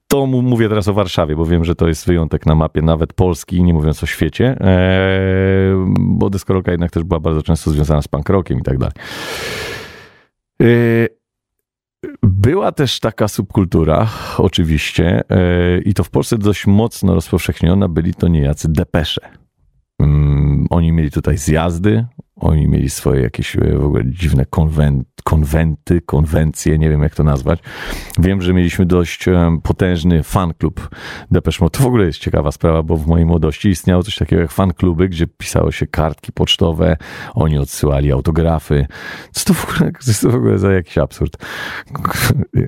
To 0.09 0.27
mówię 0.27 0.69
teraz 0.69 0.89
o 0.89 0.93
Warszawie, 0.95 1.37
bo 1.37 1.47
wiem, 1.47 1.65
że 1.65 1.75
to 1.75 1.89
jest 1.89 2.07
wyjątek 2.07 2.47
na 2.47 2.55
mapie 2.55 2.83
nawet 2.83 3.13
Polski, 3.13 3.63
nie 3.63 3.75
mówiąc 3.75 4.03
o 4.03 4.07
świecie, 4.07 4.57
e, 4.61 5.87
bo 5.99 6.31
deskorolka 6.31 6.71
jednak 6.71 6.91
też 6.91 7.05
była 7.05 7.21
bardzo 7.21 7.43
często 7.43 7.71
związana 7.71 8.03
z 8.03 8.09
punk 8.09 8.29
rockiem 8.29 8.59
i 8.59 8.63
tak 8.63 8.79
dalej. 8.79 8.95
E, 10.63 10.67
Była 12.23 12.73
też 12.73 13.01
taka 13.01 13.29
subkultura, 13.29 14.09
oczywiście, 14.39 15.23
i 15.85 15.95
to 15.95 16.05
w 16.05 16.11
Polsce 16.11 16.39
dość 16.39 16.67
mocno 16.67 17.15
rozpowszechniona, 17.15 17.89
byli 17.89 18.15
to 18.15 18.29
niejacy 18.29 18.69
depesze. 18.73 19.44
Mm, 20.03 20.67
Oni 20.71 20.93
mieli 20.93 21.11
tutaj 21.11 21.39
zjazdy, 21.39 22.07
oni 22.37 22.69
mieli 22.69 22.91
swoje 22.91 23.23
jakieś 23.23 23.57
e, 23.57 23.61
w 23.79 23.85
ogóle 23.85 24.03
dziwne 24.07 24.45
konwen, 24.47 25.05
konwenty, 25.25 26.01
konwencje, 26.01 26.79
nie 26.79 26.91
wiem 26.91 27.03
jak 27.03 27.15
to 27.15 27.25
nazwać. 27.25 27.61
Wiem, 28.19 28.43
że 28.43 28.55
mieliśmy 28.55 28.87
dość 28.87 29.29
em, 29.29 29.61
potężny 29.61 30.23
fan 30.23 30.55
klub 30.55 30.89
Depeche 31.31 31.59
Mode. 31.61 31.79
To 31.79 31.85
w 31.85 31.87
ogóle 31.87 32.07
jest 32.07 32.19
ciekawa 32.19 32.53
sprawa, 32.53 32.83
bo 32.83 32.97
w 32.97 33.07
mojej 33.07 33.27
młodości 33.27 33.69
istniało 33.69 34.03
coś 34.03 34.17
takiego 34.17 34.43
jak 34.43 34.53
fan 34.53 34.73
kluby, 34.73 35.09
gdzie 35.09 35.27
pisało 35.27 35.73
się 35.73 35.87
kartki 35.87 36.33
pocztowe, 36.33 36.97
oni 37.35 37.59
odsyłali 37.59 38.13
autografy. 38.13 38.87
Co 39.33 39.45
to 39.45 39.55
w 39.55 39.65
ogóle, 39.65 39.93
to 40.23 40.31
w 40.31 40.35
ogóle 40.35 40.59
za 40.59 40.73
jakiś 40.73 40.99
absurd? 40.99 41.37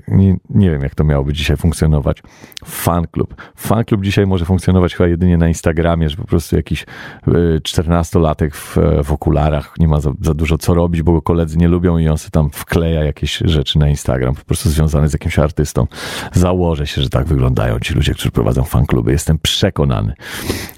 Nie, 0.07 0.37
nie 0.49 0.71
wiem, 0.71 0.81
jak 0.81 0.95
to 0.95 1.03
miałoby 1.03 1.33
dzisiaj 1.33 1.57
funkcjonować. 1.57 2.23
Fan 2.65 3.07
klub. 3.07 3.35
Fan 3.55 3.85
klub 3.85 4.03
dzisiaj 4.03 4.27
może 4.27 4.45
funkcjonować 4.45 4.95
chyba 4.95 5.09
jedynie 5.09 5.37
na 5.37 5.47
Instagramie, 5.47 6.09
że 6.09 6.17
po 6.17 6.27
prostu 6.27 6.55
jakiś 6.55 6.83
y, 7.27 7.31
14-latek 7.59 8.49
w, 8.53 8.77
w 9.03 9.11
okularach 9.11 9.56
nie 9.79 9.87
ma 9.87 10.01
za, 10.01 10.11
za 10.21 10.33
dużo 10.33 10.57
co 10.57 10.73
robić, 10.73 11.01
bo 11.01 11.11
go 11.11 11.21
koledzy 11.21 11.57
nie 11.57 11.67
lubią 11.67 11.97
i 11.97 12.07
on 12.07 12.17
sobie 12.17 12.31
tam 12.31 12.49
wkleja 12.49 13.03
jakieś 13.03 13.37
rzeczy 13.45 13.79
na 13.79 13.89
Instagram, 13.89 14.35
po 14.35 14.43
prostu 14.45 14.69
związane 14.69 15.09
z 15.09 15.13
jakimś 15.13 15.39
artystą. 15.39 15.87
Założę 16.33 16.87
się, 16.87 17.01
że 17.01 17.09
tak 17.09 17.25
wyglądają 17.27 17.79
ci 17.79 17.93
ludzie, 17.93 18.13
którzy 18.13 18.31
prowadzą 18.31 18.63
fan 18.63 18.85
kluby. 18.85 19.11
Jestem 19.11 19.39
przekonany. 19.39 20.13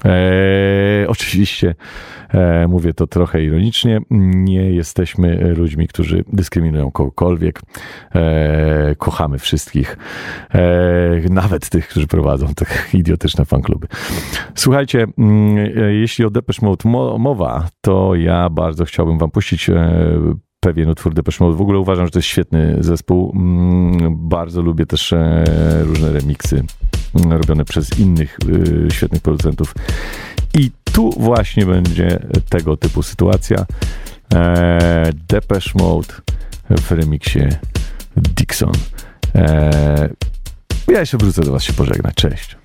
Eee, 0.05 1.07
oczywiście 1.07 1.75
e, 2.29 2.67
mówię 2.67 2.93
to 2.93 3.07
trochę 3.07 3.43
ironicznie. 3.43 3.99
Nie 4.09 4.71
jesteśmy 4.71 5.53
ludźmi, 5.55 5.87
którzy 5.87 6.23
dyskryminują 6.33 6.91
kogokolwiek. 6.91 7.61
E, 8.15 8.95
kochamy 8.97 9.39
wszystkich, 9.39 9.97
e, 10.53 11.29
nawet 11.29 11.69
tych, 11.69 11.87
którzy 11.87 12.07
prowadzą 12.07 12.47
te 12.53 12.65
idiotyczne 12.93 13.45
fankluby. 13.45 13.87
Słuchajcie, 14.55 15.07
mm, 15.17 15.57
e, 15.57 15.93
jeśli 15.93 16.25
o 16.25 16.29
Depeche 16.29 16.65
Mode 16.65 16.89
mo- 16.89 17.17
mowa, 17.17 17.67
to 17.81 18.15
ja 18.15 18.49
bardzo 18.49 18.68
chciałbym 18.85 19.17
wam 19.17 19.31
puścić 19.31 19.69
e, 19.69 19.75
pewien 20.59 20.89
utwór 20.89 21.13
Depeche 21.13 21.43
Mode. 21.45 21.57
W 21.57 21.61
ogóle 21.61 21.79
uważam, 21.79 22.05
że 22.05 22.11
to 22.11 22.19
jest 22.19 22.27
świetny 22.27 22.77
zespół. 22.79 23.31
Mm, 23.35 24.29
Bardzo 24.29 24.61
lubię 24.61 24.85
też 24.85 25.13
e, 25.13 25.43
różne 25.83 26.11
remiksy 26.11 26.63
mm, 27.15 27.31
robione 27.31 27.65
przez 27.65 27.99
innych 27.99 28.37
e, 28.87 28.91
świetnych 28.91 29.21
producentów. 29.21 29.75
I 30.57 30.71
tu 30.93 31.09
właśnie 31.17 31.65
będzie 31.65 32.19
tego 32.49 32.77
typu 32.77 33.03
sytuacja. 33.03 33.65
Depeche 35.27 35.71
Mode 35.75 36.13
w 36.69 36.91
remiksie 36.91 37.39
Dixon. 38.17 38.71
Ja 40.87 40.99
jeszcze 40.99 41.17
wrócę 41.17 41.41
do 41.41 41.51
was 41.51 41.63
się 41.63 41.73
pożegnać. 41.73 42.15
Cześć. 42.15 42.58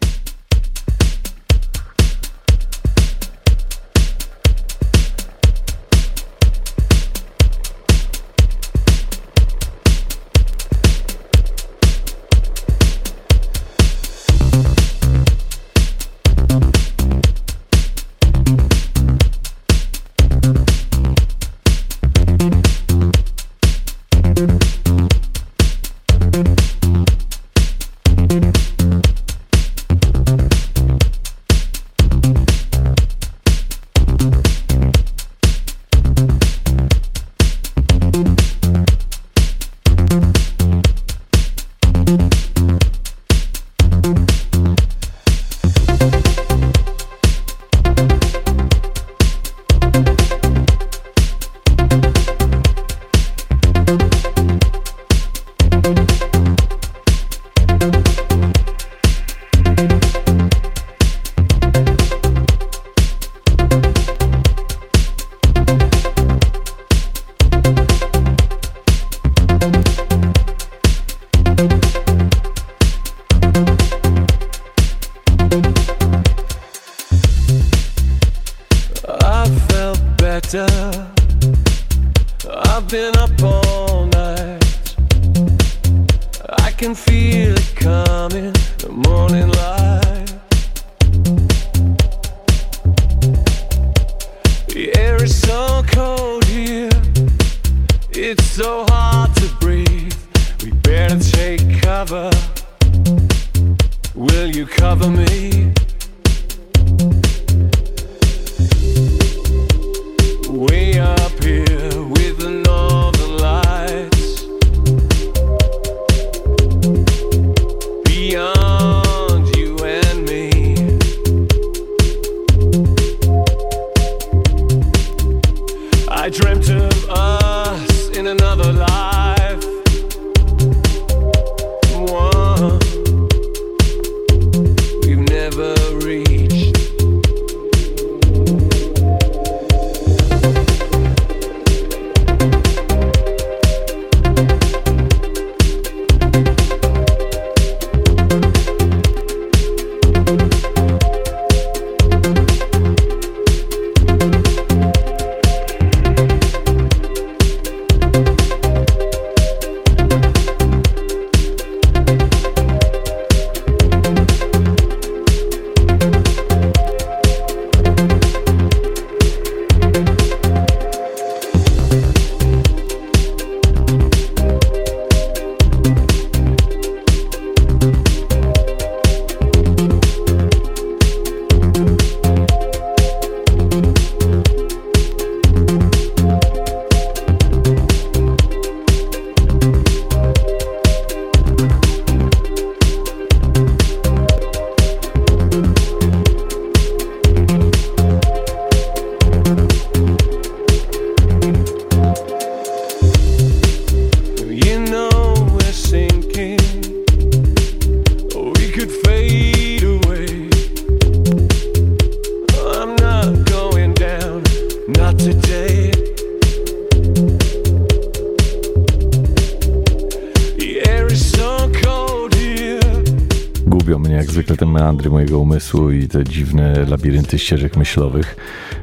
Umysłu 225.55 225.91
i 225.91 226.09
te 226.09 226.25
dziwne 226.25 226.85
labirynty 226.89 227.39
ścieżek 227.39 227.77
myślowych, 227.77 228.37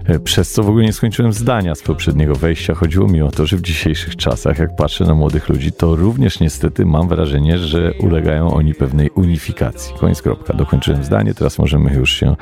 e, 0.05 0.19
przez 0.19 0.51
co 0.51 0.63
w 0.63 0.69
ogóle 0.69 0.85
nie 0.85 0.93
skończyłem 0.93 1.33
zdania 1.33 1.75
z 1.75 1.81
poprzedniego 1.81 2.35
wejścia. 2.35 2.73
Chodziło 2.73 3.07
mi 3.07 3.21
o 3.21 3.31
to, 3.31 3.45
że 3.45 3.57
w 3.57 3.61
dzisiejszych 3.61 4.15
czasach, 4.15 4.59
jak 4.59 4.75
patrzę 4.75 5.05
na 5.05 5.13
młodych 5.13 5.49
ludzi, 5.49 5.71
to 5.71 5.95
również 5.95 6.39
niestety 6.39 6.85
mam 6.85 7.07
wrażenie, 7.07 7.57
że 7.57 7.93
ulegają 7.99 8.53
oni 8.53 8.73
pewnej 8.73 9.09
unifikacji. 9.09 9.95
Koniec 9.99 10.21
kropka. 10.21 10.53
Dokończyłem 10.53 11.03
zdanie, 11.03 11.33
teraz 11.33 11.59
możemy 11.59 11.93
już 11.93 12.13
się 12.13 12.35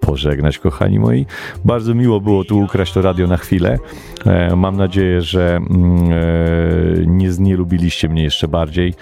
pożegnać, 0.00 0.58
kochani 0.58 0.98
moi. 0.98 1.26
Bardzo 1.64 1.94
miło 1.94 2.20
było 2.20 2.44
tu 2.44 2.60
ukraść 2.60 2.92
to 2.92 3.02
radio 3.02 3.26
na 3.26 3.36
chwilę. 3.36 3.78
E, 4.26 4.56
Mam 4.56 4.76
nadzieję, 4.76 5.22
że 5.22 5.56
mm, 5.56 6.12
e, 6.12 7.06
nie 7.06 7.32
znielubiliście 7.32 8.08
mnie 8.08 8.22
jeszcze 8.22 8.48
bardziej. 8.48 8.94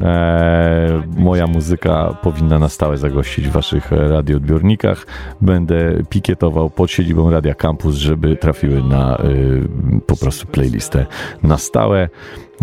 E, 0.00 1.02
moja 1.16 1.46
muzyka 1.46 2.16
powinna 2.22 2.58
na 2.58 2.68
stałe 2.68 2.96
zagościć 2.96 3.48
w 3.48 3.52
waszych 3.52 3.92
e, 3.92 4.08
radioodbiornikach. 4.08 5.06
Będę 5.40 6.02
pikietował 6.08 6.70
pod 6.70 6.90
siedzibą 6.90 7.30
Radia 7.30 7.54
Campus, 7.54 7.96
żeby 7.96 8.36
trafiły 8.36 8.82
na 8.82 9.16
e, 9.16 9.22
po 10.06 10.16
prostu 10.16 10.46
playlistę 10.46 11.06
na 11.42 11.58
stałe. 11.58 12.08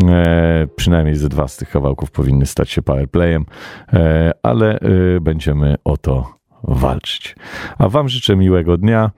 E, 0.03 0.67
przynajmniej 0.75 1.15
ze 1.15 1.29
dwa 1.29 1.47
z 1.47 1.57
tych 1.57 1.69
kawałków 1.69 2.11
powinny 2.11 2.45
stać 2.45 2.69
się 2.69 2.82
powerplayem, 2.82 3.45
e, 3.93 4.32
ale 4.43 4.79
będziemy 5.21 5.75
o 5.84 5.97
to 5.97 6.34
walczyć. 6.63 7.36
A 7.77 7.89
wam 7.89 8.09
życzę 8.09 8.36
miłego 8.36 8.77
dnia. 8.77 9.11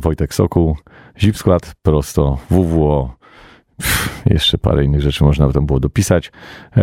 Wojtek 0.00 0.34
Sokół, 0.34 0.76
Zip 1.18 1.36
Skład, 1.36 1.74
prosto 1.82 2.38
WWO. 2.50 3.17
Jeszcze 4.26 4.58
parę 4.58 4.84
innych 4.84 5.00
rzeczy 5.00 5.24
można 5.24 5.52
tam 5.52 5.66
było 5.66 5.80
dopisać. 5.80 6.32
E, 6.76 6.80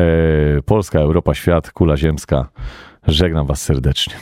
Polska, 0.65 0.99
Europa, 0.99 1.33
świat, 1.33 1.71
kula 1.71 1.97
ziemska. 1.97 2.49
Żegnam 3.07 3.47
Was 3.47 3.61
serdecznie. 3.61 4.13